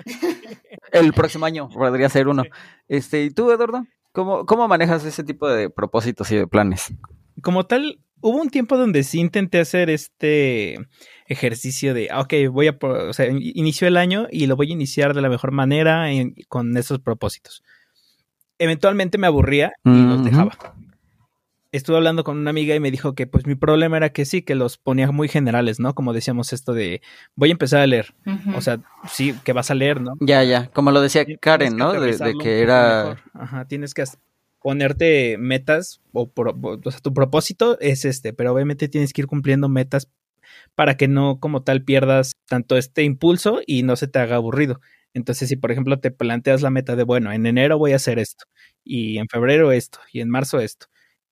[0.92, 2.44] el próximo año podría ser uno.
[2.88, 3.84] Este, ¿y tú, Eduardo?
[4.18, 6.92] ¿Cómo, ¿Cómo manejas ese tipo de propósitos y de planes?
[7.44, 10.80] Como tal, hubo un tiempo donde sí intenté hacer este
[11.28, 15.14] ejercicio de, ok, voy a, o sea, inició el año y lo voy a iniciar
[15.14, 17.62] de la mejor manera en, con esos propósitos.
[18.58, 20.10] Eventualmente me aburría y mm -hmm.
[20.10, 20.58] los dejaba.
[21.72, 24.42] Estuve hablando con una amiga y me dijo que pues mi problema era que sí,
[24.42, 25.94] que los ponía muy generales, ¿no?
[25.94, 27.02] Como decíamos esto de
[27.36, 28.14] voy a empezar a leer.
[28.26, 28.58] Uh -huh.
[28.58, 30.14] O sea, sí, que vas a leer, ¿no?
[30.20, 31.94] Ya, ya, como lo decía Karen, ¿no?
[31.94, 33.18] De, de, que era...
[33.34, 34.04] Ajá, tienes que
[34.62, 39.28] ponerte metas o, pro, o sea, tu propósito es este, pero obviamente tienes que ir
[39.28, 40.10] cumpliendo metas
[40.76, 44.82] para que no como tal pierdas tanto este impulso y no se te haga aburrido.
[45.14, 48.20] Entonces, si por ejemplo te planteas la meta de, bueno, en enero voy a hacer
[48.20, 48.46] esto,
[48.84, 50.88] y en febrero esto, y en marzo esto,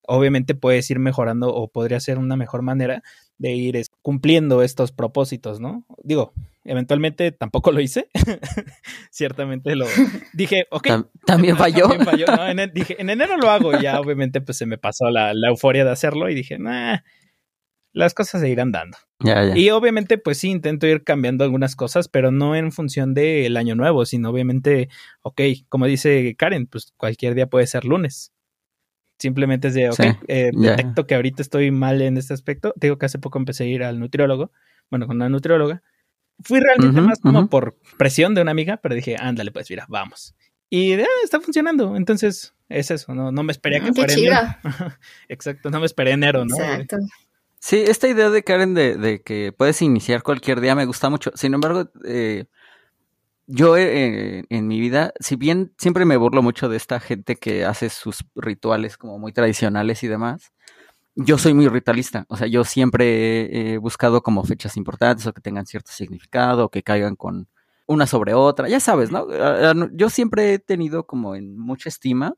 [0.08, 3.04] obviamente puedes ir mejorando o podría ser una mejor manera
[3.38, 5.86] de ir cumpliendo estos propósitos, ¿no?
[6.04, 6.34] Digo,
[6.64, 8.10] eventualmente tampoco lo hice,
[9.12, 9.86] ciertamente lo
[10.34, 10.88] dije, ok.
[11.26, 11.90] También falló.
[11.90, 12.48] También falló ¿no?
[12.48, 15.50] en, dije, en enero lo hago y ya obviamente pues se me pasó la, la
[15.50, 17.00] euforia de hacerlo y dije, nah,
[17.96, 18.98] las cosas se irán dando.
[19.20, 19.58] Ya, ya.
[19.58, 23.76] Y obviamente, pues sí, intento ir cambiando algunas cosas, pero no en función del año
[23.76, 24.90] nuevo, sino obviamente,
[25.22, 28.34] ok, como dice Karen, pues cualquier día puede ser lunes.
[29.18, 31.08] Simplemente es de, ok, sí, eh, detecto yeah.
[31.08, 32.74] que ahorita estoy mal en este aspecto.
[32.80, 34.52] Te digo que hace poco empecé a ir al nutriólogo,
[34.90, 35.82] bueno, con una nutrióloga.
[36.44, 37.50] Fui realmente uh -huh, más como uh -huh.
[37.50, 40.36] por presión de una amiga, pero dije, ándale, pues mira, vamos.
[40.70, 41.96] Y ah, está funcionando.
[41.96, 44.38] Entonces, es eso, no, no me esperé a que mm, fuera enero.
[45.30, 46.56] Exacto, no me esperé enero, ¿no?
[46.58, 46.98] Exacto.
[47.60, 51.32] Sí, esta idea de Karen de, de, que puedes iniciar cualquier día me gusta mucho.
[51.36, 52.46] Sin embargo, eh,
[53.48, 57.66] yo eh, en mi vida, si bien siempre me burlo mucho de esta gente que
[57.66, 60.52] hace sus rituales como muy tradicionales y demás,
[61.16, 62.26] yo soy muy ritualista.
[62.30, 66.70] O sea, yo siempre he, buscado como fechas importantes o que tengan cierto significado o
[66.70, 67.48] que caigan con
[67.88, 68.68] una sobre otra.
[68.68, 69.28] Ya sabes, ¿no?
[69.94, 72.36] Yo siempre he tenido como en mucha estima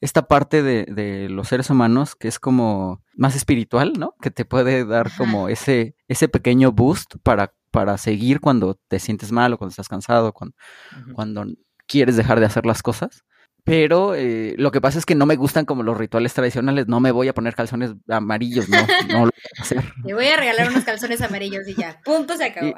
[0.00, 4.14] esta parte de, de, los seres humanos que es como más espiritual, ¿no?
[4.20, 9.32] Que te puede dar como ese, ese pequeño boost para para seguir cuando te sientes
[9.32, 10.54] mal o cuando estás cansado, cuando,
[10.92, 11.12] uh -huh.
[11.14, 11.46] cuando
[11.88, 13.24] quieres dejar de hacer las cosas.
[13.64, 16.88] pero eh, lo que pasa es que no me gustan como los rituales tradicionales.
[16.88, 18.76] No me voy a poner calzones amarillos, no,
[19.08, 19.84] no lo voy a hacer.
[20.06, 22.00] Te voy a regalar unos calzones amarillos y ya.
[22.04, 22.74] Punto, se acabó.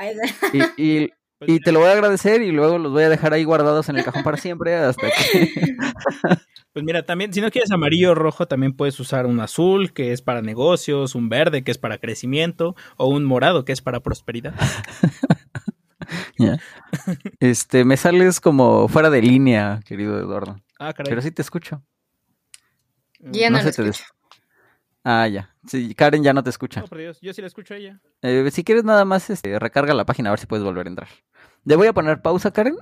[0.53, 1.11] Y, y,
[1.61, 4.05] te lo voy a agradecer y luego los voy a dejar ahí guardados en el
[4.05, 5.77] cajón para siempre hasta que...
[6.75, 10.11] Pues mira, también si no quieres amarillo o rojo, también puedes usar un azul que
[10.13, 14.01] es para negocios, un verde que es para crecimiento o un morado que es para
[14.01, 14.55] prosperidad.
[17.41, 20.61] Este, me sales como fuera de línea, querido Eduardo.
[20.79, 21.09] Ah, caray.
[21.09, 21.83] Pero sí te escucho.
[23.21, 23.73] Ya no, te
[25.03, 25.55] Ah, ya.
[25.67, 26.81] Sí, Karen ya no te escucha.
[26.81, 28.01] No, por Dios, yo sí la escucho a ella.
[28.23, 30.91] Eh, si quieres nada más, este, recarga la página a ver si puedes volver a
[30.91, 31.09] entrar.
[31.65, 32.77] Le voy a poner pausa, Karen.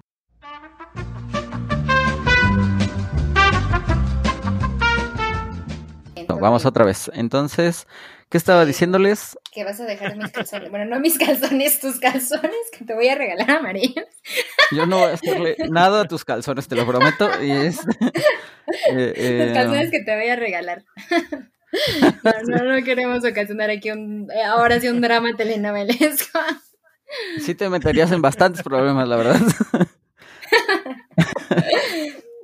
[6.43, 7.11] vamos otra vez.
[7.15, 7.87] Entonces,
[8.29, 9.39] ¿qué estaba diciéndoles?
[9.53, 10.71] Que vas a dejar mis calzones.
[10.71, 14.05] Bueno, no mis calzones, tus calzones, que te voy a regalar amarillos.
[14.73, 17.31] Yo no voy a hacerle nada a tus calzones, te lo prometo.
[17.43, 17.79] Y es,
[18.91, 20.85] eh, eh, Los calzones que te voy a regalar.
[22.47, 26.39] No, no, queremos ocasionar aquí un, eh, ahora sí un drama telenovelesco.
[27.41, 29.41] Sí te meterías en bastantes problemas, la verdad.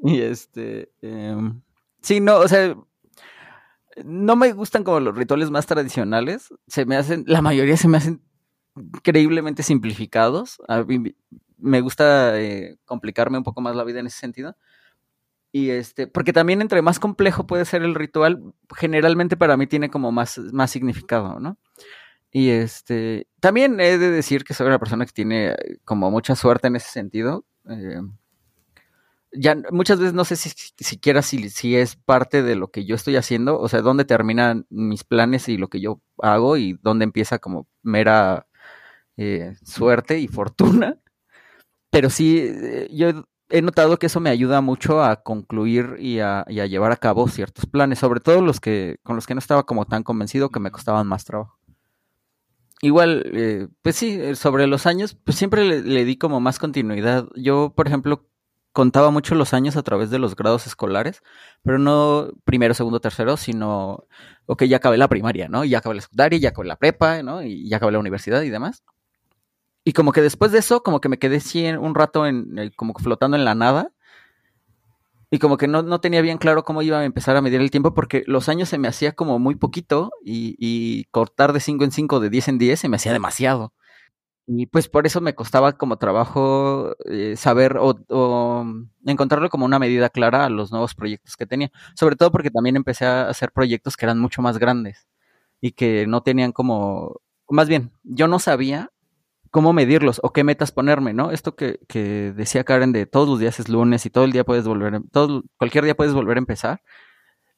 [0.05, 1.61] y este, em,
[2.01, 2.75] sí, no, o sea,
[4.05, 6.49] no me gustan como los rituales más tradicionales.
[6.67, 8.23] Se me hacen, la mayoría se me hacen
[8.77, 10.59] increíblemente simplificados.
[10.69, 11.15] A mí
[11.59, 14.57] me gusta eh, complicarme un poco más la vida en ese sentido.
[15.51, 19.89] Y este, porque también entre más complejo puede ser el ritual, generalmente para mí tiene
[19.89, 21.57] como más, más significado, ¿no?
[22.31, 26.69] Y este, también he de decir que soy una persona que tiene como mucha suerte
[26.69, 27.45] en ese sentido.
[27.69, 28.01] Eh,
[29.33, 32.95] ya muchas veces no sé si siquiera si, si es parte de lo que yo
[32.95, 37.05] estoy haciendo, o sea, dónde terminan mis planes y lo que yo hago y dónde
[37.05, 38.47] empieza como mera
[39.17, 40.99] eh, suerte y fortuna.
[41.91, 46.45] Pero sí, eh, yo he notado que eso me ayuda mucho a concluir y a,
[46.47, 49.87] llevar a cabo ciertos planes, sobre todo los que con los que no estaba como
[49.87, 51.59] tan convencido que me costaban más trabajo.
[52.81, 57.27] Igual, eh, pues sí, sobre los años, pues siempre le, di como más continuidad.
[57.35, 58.29] Yo, por ejemplo,
[58.73, 61.23] contaba mucho los años a través de los grados escolares,
[61.63, 64.07] pero no primero, segundo, tercero, sino,
[64.47, 65.65] ok, ya acabé la primaria, ¿no?
[65.65, 67.43] Ya acabé la secundaria, ya acabé la prepa, ¿no?
[67.43, 68.85] Y ya acabé la universidad y demás.
[69.85, 72.71] Y como que después de eso, como que me quedé así un rato en, eh,
[72.77, 73.91] como flotando en la nada.
[75.31, 77.71] Y como que no, no, tenía bien claro cómo iba a empezar a medir el
[77.71, 81.85] tiempo porque los años se me hacía como muy poquito y, y cortar de 5
[81.85, 83.75] en 5, de 10 en 10 se me hacía demasiado.
[84.51, 88.65] Y pues por eso me costaba como trabajo eh, saber o,
[89.05, 91.71] encontrarlo como una medida clara a los nuevos proyectos que tenía.
[91.95, 95.07] Sobre todo porque también empecé a hacer proyectos que eran mucho más grandes
[95.61, 97.21] y que no tenían como,
[97.51, 98.91] más bien, yo no sabía
[99.51, 101.31] cómo medirlos o qué metas ponerme, ¿no?
[101.31, 104.45] Esto que, que decía Karen de todos los días es lunes y todo el día
[104.45, 106.83] puedes volver, todo, cualquier día puedes volver a empezar.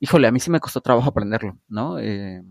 [0.00, 1.98] Híjole, a mí sí me costó trabajo aprenderlo, ¿no?
[1.98, 2.42] Eh,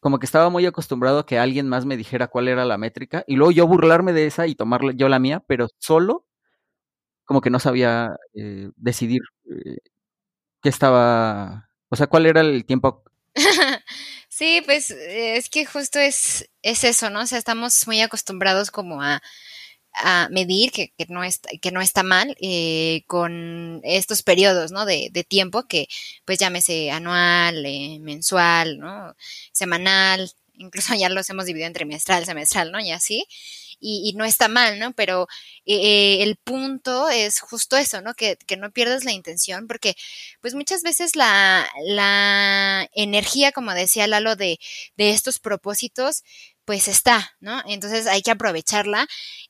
[0.00, 3.24] como que estaba muy acostumbrado a que alguien más me dijera cuál era la métrica
[3.26, 6.24] y luego yo burlarme de esa y tomar yo la mía, pero solo
[7.24, 9.20] como que no sabía eh, decidir
[9.50, 9.78] eh,
[10.62, 13.04] qué estaba, o sea, cuál era el tiempo.
[14.38, 17.22] sí, pues es que justo es, es eso, ¿no?
[17.22, 19.22] O sea, estamos muy acostumbrados como a
[20.00, 24.84] a medir, que, que, no, está, que no está mal, eh, con estos periodos, ¿no?
[24.86, 25.88] De, de, tiempo que,
[26.24, 29.16] pues llámese anual, eh, mensual, ¿no?
[29.52, 32.80] Semanal, incluso ya los hemos dividido en trimestral, semestral, ¿no?
[32.80, 33.26] Y así.
[33.80, 34.92] Y, y no está mal, ¿no?
[34.92, 35.28] Pero
[35.66, 38.14] eh, el punto es justo eso, ¿no?
[38.14, 39.94] Que, que, no pierdas la intención, porque
[40.40, 44.58] pues muchas veces la, la energía, como decía Lalo, de,
[44.96, 46.22] de estos propósitos,
[46.64, 47.62] pues está, ¿no?
[47.66, 49.06] Entonces hay que aprovecharla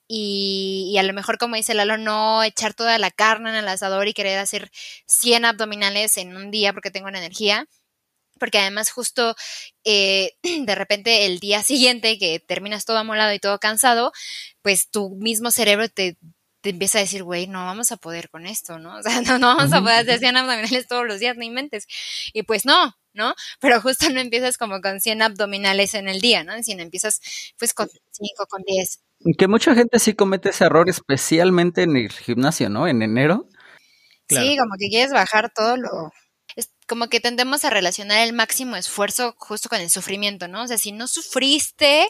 [0.06, 3.68] y, y, a lo mejor, como dice Lalo, no echar toda la carne en el
[3.68, 4.70] asador y querer hacer
[5.06, 7.66] 100 abdominales en un día porque tengo una energía.
[8.38, 9.34] Porque además justo
[9.84, 14.12] eh, de repente el día siguiente que terminas todo amolado y todo cansado,
[14.62, 16.16] pues tu mismo cerebro te,
[16.60, 18.96] te empieza a decir, güey, no vamos a poder con esto, ¿no?
[18.98, 21.86] O sea, no, no vamos a poder hacer 100 abdominales todos los días, ni mentes.
[22.32, 23.34] Y pues no, ¿no?
[23.60, 26.60] Pero justo no empiezas como con 100 abdominales en el día, ¿no?
[26.62, 27.20] Sino empiezas
[27.58, 29.00] pues con 5, con 10.
[29.36, 32.86] Que mucha gente sí comete ese error, especialmente en el gimnasio, ¿no?
[32.86, 33.48] En enero.
[34.28, 36.12] Sí, como que quieres bajar todo lo,
[36.88, 40.62] como que tendemos a relacionar el máximo esfuerzo justo con el sufrimiento, ¿no?
[40.62, 42.08] O sea, si no sufriste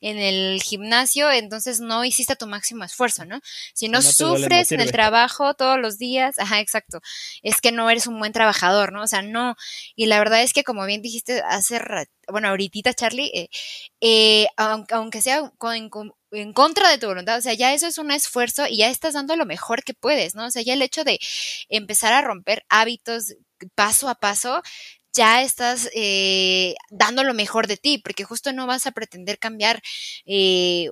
[0.00, 3.40] en el gimnasio, entonces no hiciste tu máximo esfuerzo, ¿no?
[3.74, 7.00] Si no, sufres en el trabajo todos los días, ajá, exacto,
[7.42, 9.02] es que no eres un buen trabajador, ¿no?
[9.02, 9.56] O sea, no.
[9.96, 11.80] Y la verdad es que, como bien dijiste hace,
[12.28, 13.48] bueno, ahorita, Charlie, eh,
[14.00, 15.90] eh, aunque, sea con,
[16.30, 19.14] en contra de tu voluntad, o sea, ya eso es un esfuerzo y ya estás
[19.14, 20.46] dando lo mejor que puedes, ¿no?
[20.46, 21.18] O sea, ya el hecho de
[21.68, 23.34] empezar a romper hábitos
[23.74, 24.62] paso a paso,
[25.12, 29.80] ya estás eh, dando lo mejor de ti, porque justo no vas a pretender cambiar
[30.26, 30.88] eh,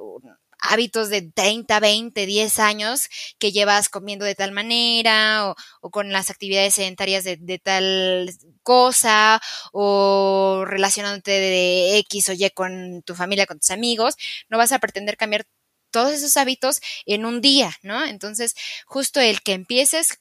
[0.59, 6.31] hábitos de 30, 20, 10 años que llevas comiendo de tal manera o, con las
[6.31, 8.31] actividades sedentarias de, de, tal
[8.63, 9.41] cosa
[9.73, 14.17] o relacionándote de X o Y con tu familia, con tus amigos,
[14.49, 15.47] no vas a pretender cambiar
[15.91, 18.05] todos esos hábitos en un día, ¿no?
[18.05, 18.55] Entonces,
[18.87, 20.21] justo el que empieces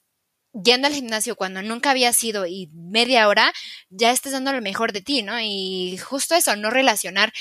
[0.63, 3.51] yendo al gimnasio cuando nunca había sido y media hora,
[3.89, 5.39] ya estás dando lo mejor de ti, ¿no?
[5.41, 7.33] Y justo eso, no relacionar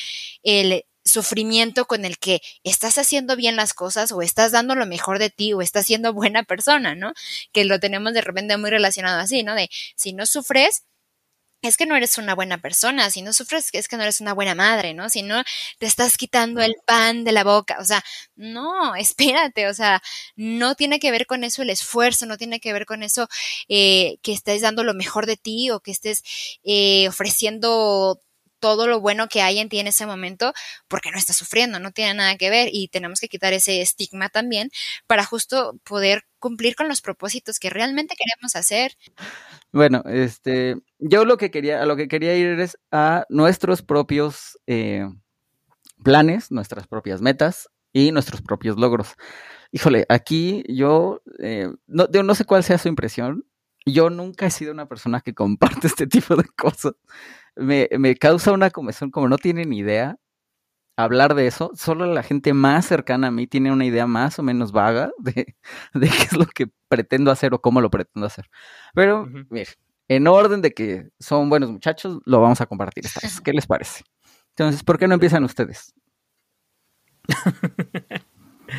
[0.43, 5.19] el sufrimiento con el que estás haciendo bien las cosas o estás dando lo mejor
[5.19, 7.13] de ti o estás siendo buena persona, ¿no?
[7.53, 9.55] Que lo tenemos de repente muy relacionado así, ¿no?
[9.55, 10.85] De si no sufres,
[11.69, 14.35] es que no eres una buena persona, si no sufres es que no eres una
[14.35, 15.09] buena madre, ¿no?
[15.09, 15.43] Si no
[15.79, 18.05] te estás quitando el pan de la boca, o sea,
[18.37, 20.03] no, espérate, o sea,
[20.37, 23.29] no tiene que ver con eso el esfuerzo, no tiene que ver con eso
[23.69, 26.23] eh, que estés dando lo mejor de ti o que estés
[26.65, 28.21] eh, ofreciendo
[28.65, 30.55] todo lo bueno que hay en ti en ese momento
[30.89, 34.31] porque no estás sufriendo, no tiene nada que ver y tenemos que quitar ese estigma
[34.31, 34.71] también
[35.07, 38.97] para justo poder cumplir con los propósitos que realmente queremos hacer.
[39.71, 44.59] Bueno, este, yo lo que quería, a lo que quería ir es a nuestros propios
[44.67, 45.11] eh,
[46.03, 49.09] planes, nuestras propias metas y nuestros propios logros.
[49.73, 53.45] Híjole, aquí yo eh, no, no sé cuál sea su impresión.
[53.87, 56.95] Yo nunca he sido una persona que comparte este tipo de cosas.
[57.57, 60.16] Me, me causa una comezón como no tienen idea
[60.97, 61.72] hablar de eso.
[61.74, 65.57] Solo la gente más cercana a mí tiene una idea más o menos vaga de,
[65.95, 68.49] de qué es lo que pretendo hacer o cómo lo pretendo hacer.
[68.95, 69.70] Pero, mire,
[70.09, 73.41] en orden de que son buenos muchachos, lo vamos a compartir esta vez.
[73.41, 74.05] ¿Qué les parece?
[74.51, 75.95] Entonces, ¿por qué no empiezan ustedes?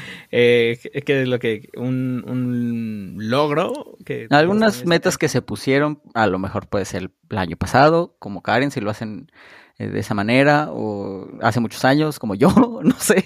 [0.32, 3.98] eh, ¿Qué es lo que un, un logro?
[4.06, 8.42] Que Algunas metas que se pusieron, a lo mejor puede ser el año pasado, como
[8.42, 9.32] Karen, si lo hacen
[9.78, 12.50] eh, de esa manera, o hace muchos años, como yo,
[12.84, 13.26] no sé.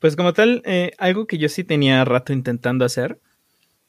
[0.00, 3.20] Pues como tal, eh, algo que yo sí tenía rato intentando hacer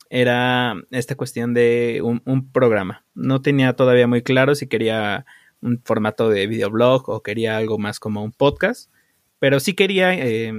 [0.09, 3.05] era esta cuestión de un, programa.
[3.13, 5.25] No tenía todavía muy claro si quería
[5.61, 8.91] un formato de videoblog o quería algo más como un podcast,
[9.39, 10.53] pero sí quería, eh,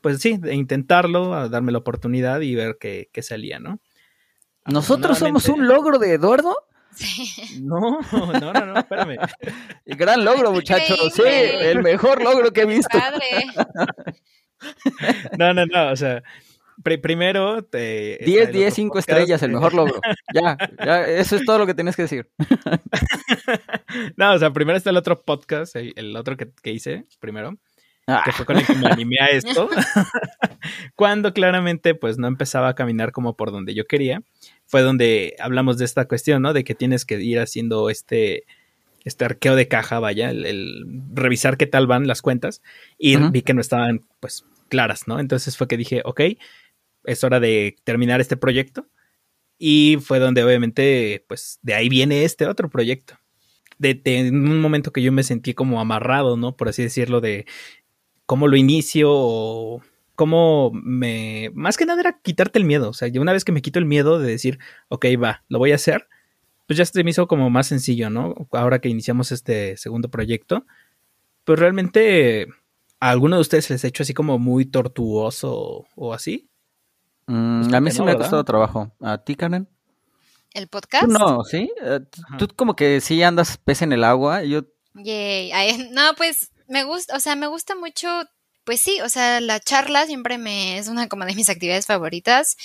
[0.00, 3.80] pues sí, intentarlo, darme la oportunidad y ver qué, qué salía, ¿no?
[4.66, 6.56] ¿Nosotros somos un logro de Eduardo?
[7.60, 8.00] No,
[8.40, 9.16] no, no, no, espérame.
[9.86, 10.98] Gran logro, muchachos.
[11.14, 12.98] Sí, el mejor logro que he visto.
[15.38, 16.22] No, no, no, o sea,
[16.82, 18.18] primero te...
[18.24, 20.00] 10, 10, 5 estrellas, el mejor logro.
[20.32, 22.28] Ya, ya, eso es todo lo que tienes que decir.
[24.16, 27.58] no, o sea, primero está el otro podcast, el otro que, que hice primero,
[28.06, 29.68] que fue con el que me animé a esto,
[30.94, 34.22] cuando claramente pues no empezaba a caminar como por donde yo quería,
[34.66, 36.52] fue donde hablamos de esta cuestión, ¿no?
[36.52, 38.44] De que tienes que ir haciendo este,
[39.04, 42.62] este arqueo de caja, vaya, el, revisar qué tal van las cuentas,
[42.98, 45.18] y vi que no estaban pues claras, ¿no?
[45.18, 46.20] Entonces fue que dije, ok,
[47.04, 48.88] es hora de terminar este proyecto.
[49.58, 53.18] Y fue donde obviamente, pues de ahí viene este otro proyecto.
[53.78, 56.56] De, en un momento que yo me sentí como amarrado, ¿no?
[56.56, 57.46] Por así decirlo, de
[58.26, 59.82] cómo lo inicio o
[60.14, 61.50] cómo me...
[61.54, 62.90] Más que nada era quitarte el miedo.
[62.90, 65.72] O sea, una vez que me quito el miedo de decir, ok, va, lo voy
[65.72, 66.08] a hacer,
[66.66, 68.34] pues ya se me hizo como más sencillo, ¿no?
[68.52, 70.66] Ahora que iniciamos este segundo proyecto,
[71.44, 72.46] pues realmente
[73.00, 76.48] a alguno de ustedes les ha hecho así como muy tortuoso o así.
[77.26, 78.92] Mm, a mí sí me ha costado trabajo.
[79.00, 79.68] ¿A ti, Karen?
[80.52, 81.08] ¿El podcast?
[81.08, 81.70] no, ¿sí?
[81.82, 82.00] Eh,
[82.38, 84.44] tú como que sí andas pez en el agua.
[84.44, 84.62] Yo...
[84.94, 85.88] Yay.
[85.92, 88.08] no, pues me gusta, o sea, me gusta mucho
[88.64, 92.56] pues sí, o sea, la charla siempre me es una como de mis actividades favoritas.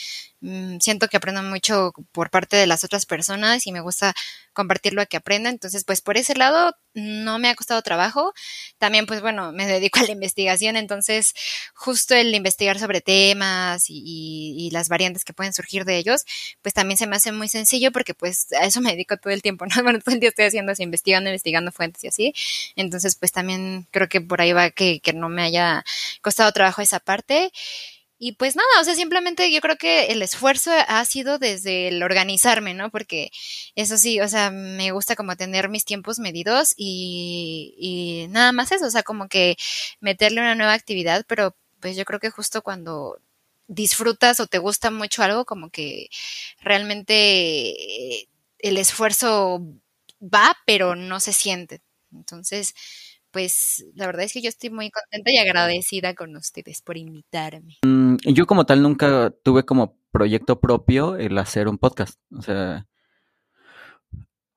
[0.42, 4.14] Mm, siento que aprendo mucho por parte de las otras personas y me gusta
[4.54, 5.50] compartirlo a que aprenda.
[5.50, 8.34] Entonces, pues por ese lado no me ha costado trabajo.
[8.78, 11.34] También, pues bueno, me dedico a la investigación, entonces
[11.76, 16.26] justo el investigar sobre temas y, las variantes que pueden surgir de ellos,
[16.62, 19.42] pues también se me hace muy sencillo porque pues a eso me dedico todo el
[19.42, 19.72] tiempo, ¿no?
[19.84, 22.34] Bueno, todo el día estoy haciendo así, investigando, investigando fuentes y así.
[22.76, 25.84] Entonces, pues también creo que por ahí va que, que no me haya
[26.22, 27.52] costado trabajo esa parte.
[28.22, 32.04] Y pues nada, o sea, simplemente yo creo que el esfuerzo ha sido desde el
[32.04, 32.92] organizarme, ¿no?
[32.92, 33.32] Porque
[33.76, 38.86] eso sí, o sea, me gusta como tener mis tiempos medidos y, nada más eso,
[38.88, 39.56] o sea, como que
[40.02, 43.18] meterle una nueva actividad, pero pues yo creo que justo cuando
[43.68, 46.10] disfrutas o te gusta mucho algo, como que
[46.60, 48.28] realmente
[48.60, 49.62] el esfuerzo
[50.22, 51.82] va, pero no se siente.
[52.14, 52.74] Entonces,
[53.32, 57.78] pues la verdad es que yo estoy muy contenta y agradecida con ustedes por invitarme.
[57.86, 62.20] Mm, yo como tal nunca tuve como proyecto propio el hacer un podcast.
[62.36, 62.88] O sea,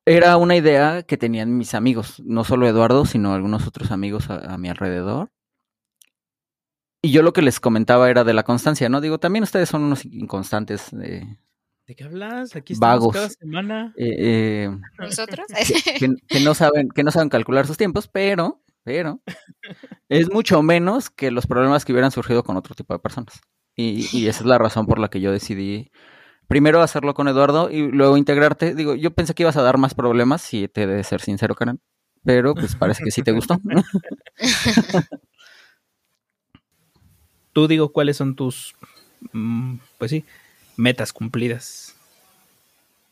[0.05, 4.59] era una idea que tenían mis amigos, no solo Eduardo, sino algunos otros amigos a,
[4.59, 5.31] mi alrededor.
[7.01, 9.01] Y yo lo que les comentaba era de la constancia, ¿no?
[9.01, 10.91] Digo, también ustedes son unos inconstantes.
[11.87, 12.55] ¿De qué hablas?
[12.55, 13.93] Aquí estamos vagos, cada semana.
[13.97, 15.47] Eh, eh, ¿Nosotros?
[16.29, 19.21] que, no saben, que no saben calcular sus tiempos, pero, pero
[20.09, 23.41] es mucho menos que los problemas que hubieran surgido con otro tipo de personas.
[23.75, 25.91] Y, y esa es la razón por la que yo decidí
[26.47, 28.75] primero hacerlo con Eduardo y luego integrarte.
[28.75, 31.81] Digo, yo pensé que ibas a dar más problemas, si te de ser sincero, Karen.
[32.25, 33.59] Pero pues parece que sí te gustó.
[37.53, 38.75] Tú digo, ¿cuáles son tus,
[39.33, 40.25] mm, pues sí,
[40.77, 41.95] metas cumplidas?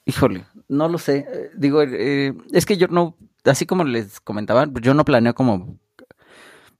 [0.04, 1.26] Híjole, no lo sé.
[1.28, 5.78] Eh, digo, eh, es que yo no, así como les comentaba, yo no planeo como,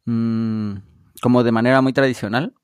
[0.05, 0.75] mm,
[1.21, 2.55] como de manera muy tradicional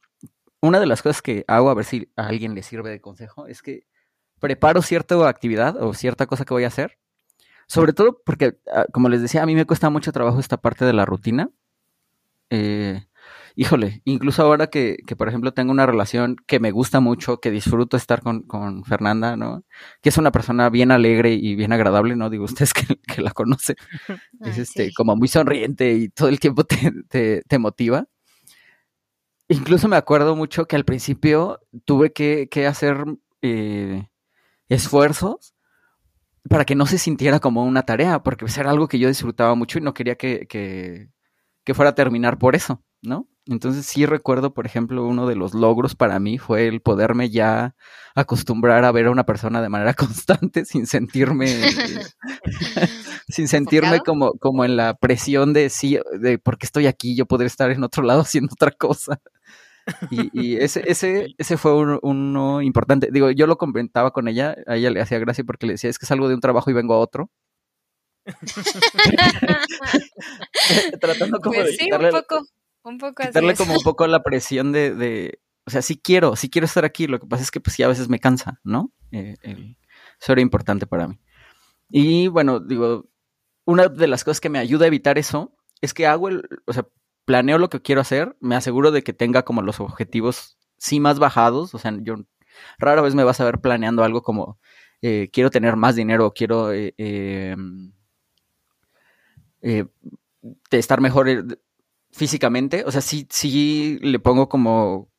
[0.60, 3.46] una de las cosas que hago, a ver si a alguien le sirve de consejo,
[3.46, 3.86] es que
[4.40, 6.98] preparo cierta actividad o cierta cosa que voy a hacer.
[7.66, 10.84] Sobre todo porque, ah, como les decía, a mí me cuesta mucho trabajo esta parte
[10.84, 11.50] de la rutina.
[12.50, 13.04] Eh,
[13.56, 17.50] híjole, incluso ahora que, que, por ejemplo, tengo una relación que me gusta mucho, que
[17.50, 19.64] disfruto estar con, con Fernanda, ¿no?
[20.02, 22.30] Que es una persona bien alegre y bien agradable, ¿no?
[22.30, 23.76] Digo, ustedes que, que la conocen.
[24.42, 28.06] es este, como muy sonriente y todo el tiempo te, te, te motiva.
[29.48, 33.04] Incluso me acuerdo mucho que al principio tuve que, hacer
[33.42, 34.08] eh,
[34.68, 35.54] esfuerzos
[36.48, 39.54] para que no se sintiera como una tarea, porque pues, era algo que yo disfrutaba
[39.54, 43.28] mucho y no quería que, que, fuera a terminar por eso, ¿no?
[43.48, 47.76] Entonces sí recuerdo, por ejemplo, uno de los logros para mí fue el poderme ya
[48.16, 51.46] acostumbrar a ver a una persona de manera constante sin sentirme
[53.28, 57.46] sin sentirme como, como en la presión de sí, de porque estoy aquí, yo podría
[57.46, 59.20] estar en otro lado haciendo otra cosa.
[60.10, 61.72] Y, ese, ese, ese fue
[62.02, 63.08] uno, importante.
[63.12, 66.00] Digo, yo lo comentaba con ella, a ella le hacía gracia porque le decía, es
[66.00, 67.30] que salgo de un trabajo y vengo a otro.
[71.00, 72.44] Tratando como pues de sí, un poco,
[72.90, 76.48] un poco quitarle como un poco la presión de, de, o sea, sí quiero, sí
[76.48, 78.92] quiero estar aquí, lo que pasa es que pues sí a veces me cansa, ¿no?
[79.12, 79.36] Eh,
[80.20, 81.18] eso era importante para mí.
[81.88, 83.08] Y bueno, digo,
[83.64, 86.72] una de las cosas que me ayuda a evitar eso es que hago el, o
[86.72, 86.86] sea,
[87.24, 91.18] planeo lo que quiero hacer, me aseguro de que tenga como los objetivos sí más
[91.18, 92.16] bajados, o sea, yo
[92.78, 94.58] rara vez me vas a ver planeando algo como
[95.02, 97.92] eh, quiero tener más dinero, quiero eh, em,
[99.60, 99.86] eh,
[100.70, 101.58] estar mejor
[102.16, 105.10] físicamente, o sea, sí, sí le pongo como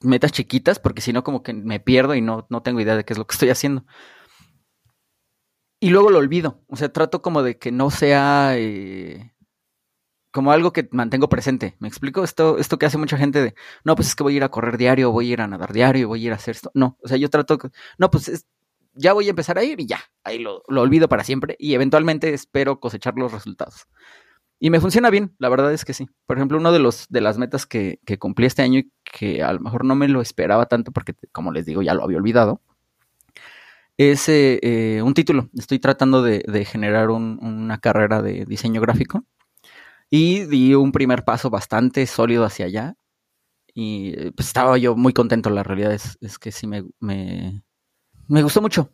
[0.00, 3.04] metas chiquitas, porque si no como que me pierdo y no, no tengo idea de
[3.04, 3.84] qué es lo que estoy haciendo.
[5.80, 8.56] Y luego lo olvido, o sea, trato como de que no sea
[10.36, 11.76] como algo que mantengo presente.
[11.78, 12.22] ¿Me explico?
[12.22, 14.50] Esto, esto que hace mucha gente de, no, pues es que voy a ir a
[14.50, 16.70] correr diario, voy a ir a nadar diario, voy a ir a hacer esto.
[16.74, 17.58] No, o sea, yo trato,
[17.98, 18.46] no, pues
[18.92, 22.34] ya voy a empezar a ir y ya, ahí lo, olvido para siempre y eventualmente
[22.34, 23.86] espero cosechar los resultados.
[24.58, 26.08] Y me funciona bien, la verdad es que sí.
[26.26, 29.52] Por ejemplo, uno de los de las metas que, cumplí este año y que a
[29.52, 32.62] lo mejor no me lo esperaba tanto porque, como les digo, ya lo había olvidado,
[33.98, 35.50] es eh, eh, un título.
[35.54, 39.24] Estoy tratando de, generar una carrera de diseño gráfico
[40.10, 42.96] y di un primer paso bastante sólido hacia allá.
[43.74, 47.62] Y eh, pues estaba yo muy contento, la realidad es, es que sí me, me,
[48.28, 48.90] me gustó mucho.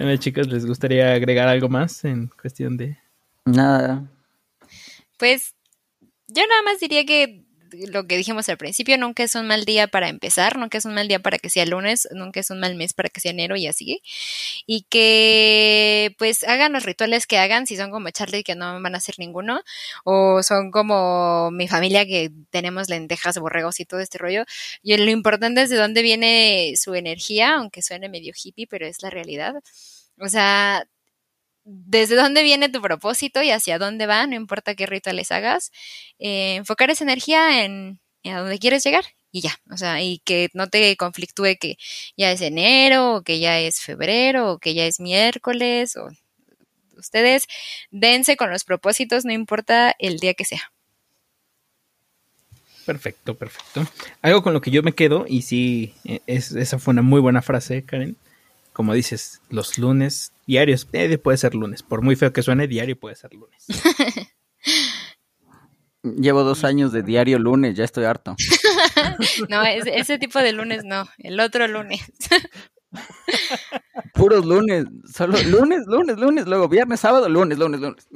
[0.00, 2.96] Bueno, chicos, ¿les gustaría agregar algo más en cuestión de...?
[3.44, 4.10] Nada.
[5.18, 5.54] Pues
[6.26, 7.44] yo nada más diría que
[7.88, 10.94] lo que dijimos al principio, nunca es un mal día para empezar, nunca es un
[10.94, 13.56] mal día para que sea lunes, nunca es un mal mes para que sea enero
[13.56, 14.02] y así.
[14.66, 18.94] Y que pues hagan los rituales que hagan, si son como Charlie que no van
[18.94, 19.62] a hacer ninguno,
[20.04, 24.44] o son como mi familia que tenemos lentejas, borregos y todo este rollo.
[24.82, 29.02] Y lo importante es de dónde viene su energía, aunque suene medio hippie, pero es
[29.02, 29.54] la realidad.
[30.18, 30.86] O sea,
[31.70, 35.70] desde dónde viene tu propósito y hacia dónde va, no importa qué rituales hagas,
[36.18, 40.48] eh, enfocar esa energía en, a dónde quieres llegar y ya, o sea, y que
[40.54, 41.76] no te conflictúe que
[42.16, 46.08] ya es enero, o que ya es febrero, o que ya es miércoles, o
[46.96, 47.46] ustedes
[47.90, 50.72] dense con los propósitos, no importa el día que sea.
[52.84, 53.86] Perfecto, perfecto.
[54.20, 57.20] Algo con lo que yo me quedo, y sí, e, es, esa fue una muy
[57.20, 58.16] buena frase, Karen,
[58.80, 62.98] como dices, los lunes diarios, eh, puede ser lunes, por muy feo que suene, diario
[62.98, 63.66] puede ser lunes.
[66.02, 68.36] Llevo dos años de diario lunes, ya estoy harto.
[69.50, 72.00] no, ese, tipo de lunes no, el otro lunes.
[74.14, 78.08] Puros lunes, solo lunes, lunes, lunes, luego viernes, sábado, lunes, lunes, lunes.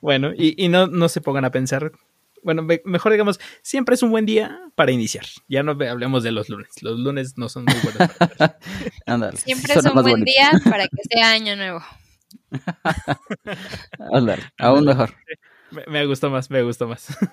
[0.00, 1.92] bueno, y, y no, no se pongan a pensar.
[2.44, 5.24] Bueno, me- mejor digamos, siempre es un buen día para iniciar.
[5.48, 6.68] Ya no hablemos de los lunes.
[6.82, 8.14] Los lunes no son muy buenos.
[8.16, 8.58] para.
[9.06, 9.36] Ándale.
[9.38, 10.30] Siempre suena es un buen bonito.
[10.30, 11.82] día para que sea año nuevo.
[14.12, 15.14] Ándale, aún mejor.
[15.70, 17.08] me, me gustó más, me gustó más.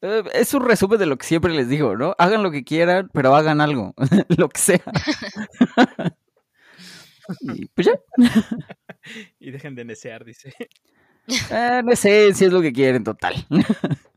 [0.00, 2.14] Eh, Es un resumen de lo que siempre les digo, ¿no?
[2.18, 3.94] Hagan lo que quieran, pero hagan algo,
[4.36, 4.82] lo que sea.
[7.40, 7.98] y pues ya,
[9.40, 10.54] Y dejen de necear, dice.
[11.50, 13.46] Eh, no sé si es lo que quieren, total.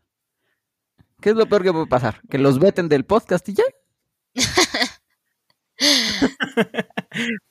[1.22, 2.22] ¿Qué es lo peor que puede pasar?
[2.30, 3.64] Que los veten del podcast y ya.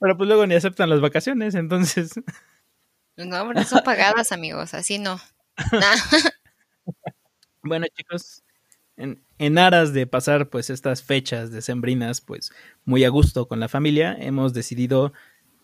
[0.01, 2.13] Pero pues luego ni aceptan las vacaciones, entonces.
[3.17, 5.21] No, pero son pagadas, amigos, así no.
[5.73, 5.97] Nah.
[7.63, 8.43] Bueno, chicos,
[8.97, 12.53] en, en aras de pasar pues estas fechas decembrinas pues
[12.87, 15.13] muy a gusto con la familia, hemos decidido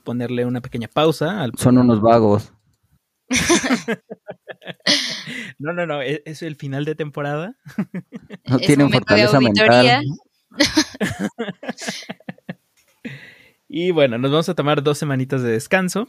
[0.05, 2.53] ponerle una pequeña pausa al Son unos vagos.
[5.59, 7.57] No, no, no, es, es el final de temporada.
[8.45, 10.05] No Es tienen fortaleza mental.
[13.69, 16.09] Y bueno, nos vamos a tomar dos semanitas de descanso.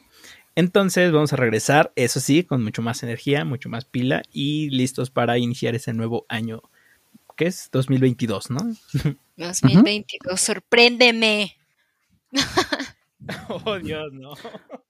[0.56, 5.10] Entonces vamos a regresar, eso sí, con mucho más energía, mucho más pila y listos
[5.10, 6.62] para iniciar ese nuevo año,
[7.36, 8.60] que es 2022, ¿no?
[9.38, 11.58] 2022, sorpréndeme.
[13.66, 14.34] Oh, Dios, no.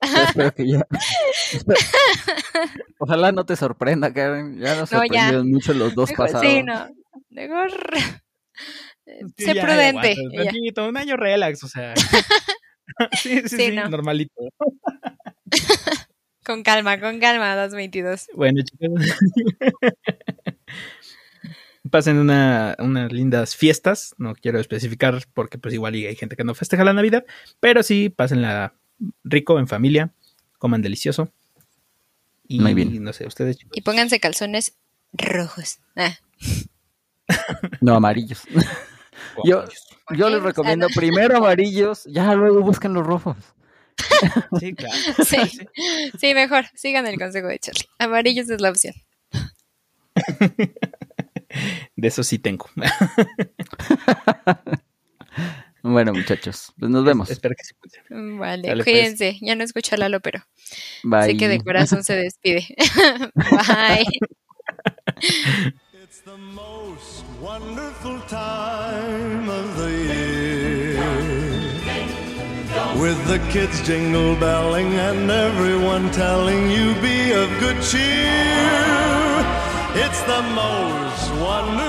[0.00, 0.86] Espero que ya.
[2.98, 4.58] Ojalá no te sorprenda, Karen.
[4.58, 5.08] Ya nos No, ya.
[5.08, 6.46] sorprendieron mucho los dos Mejor- pasados.
[6.46, 6.88] Sí, no.
[7.30, 7.70] Mejor.
[9.06, 10.14] eh, Sí, sé ya, prudente.
[10.74, 10.82] ya.
[10.84, 11.94] un año relax, o sea.
[11.96, 13.88] sí, sí, Sí, sí, no.
[13.88, 14.32] normalito.
[16.44, 18.26] Con calma, con calma, 2022.
[18.34, 19.04] Bueno, chicos.
[21.90, 24.14] Pasen una, unas lindas fiestas.
[24.18, 27.24] No quiero especificar porque pues igual hay gente que no festeja la Navidad.
[27.60, 28.74] Pero sí, pásenla
[29.24, 30.10] rico en familia.
[30.58, 31.32] Coman delicioso.
[32.46, 33.02] Y Muy bien.
[33.02, 33.76] no sé, ustedes chicos.
[33.76, 34.76] Y pónganse calzones
[35.12, 35.80] rojos.
[35.96, 36.16] Ah,
[37.80, 38.42] No, amarillos.
[39.44, 39.64] Yo,
[40.16, 43.36] yo les recomiendo primero amarillos, ya luego busquen los rojos.
[44.58, 44.94] Sí, claro.
[45.24, 45.68] Sí.
[46.18, 46.66] Sí, mejor.
[46.74, 47.86] Sigan el consejo de Charlie.
[47.98, 48.94] Amarillos es la opción.
[51.96, 52.66] De eso sí tengo.
[55.80, 57.30] Bueno, muchachos, pues nos vemos.
[57.30, 58.36] Espero que sí funcione.
[58.38, 58.92] Vale, Dale, pues.
[58.94, 59.38] cuídense.
[59.40, 60.40] Ya no escucho a Lalo, pero
[61.04, 61.24] Bye.
[61.26, 62.66] sé que de corazón se despide.
[63.36, 64.04] Bye.
[66.02, 71.00] It's the most wonderful time of the year.
[73.00, 79.46] With the kids jingle belling and everyone telling you be of good cheer.
[79.94, 81.07] It's the most
[81.48, 81.87] wonderful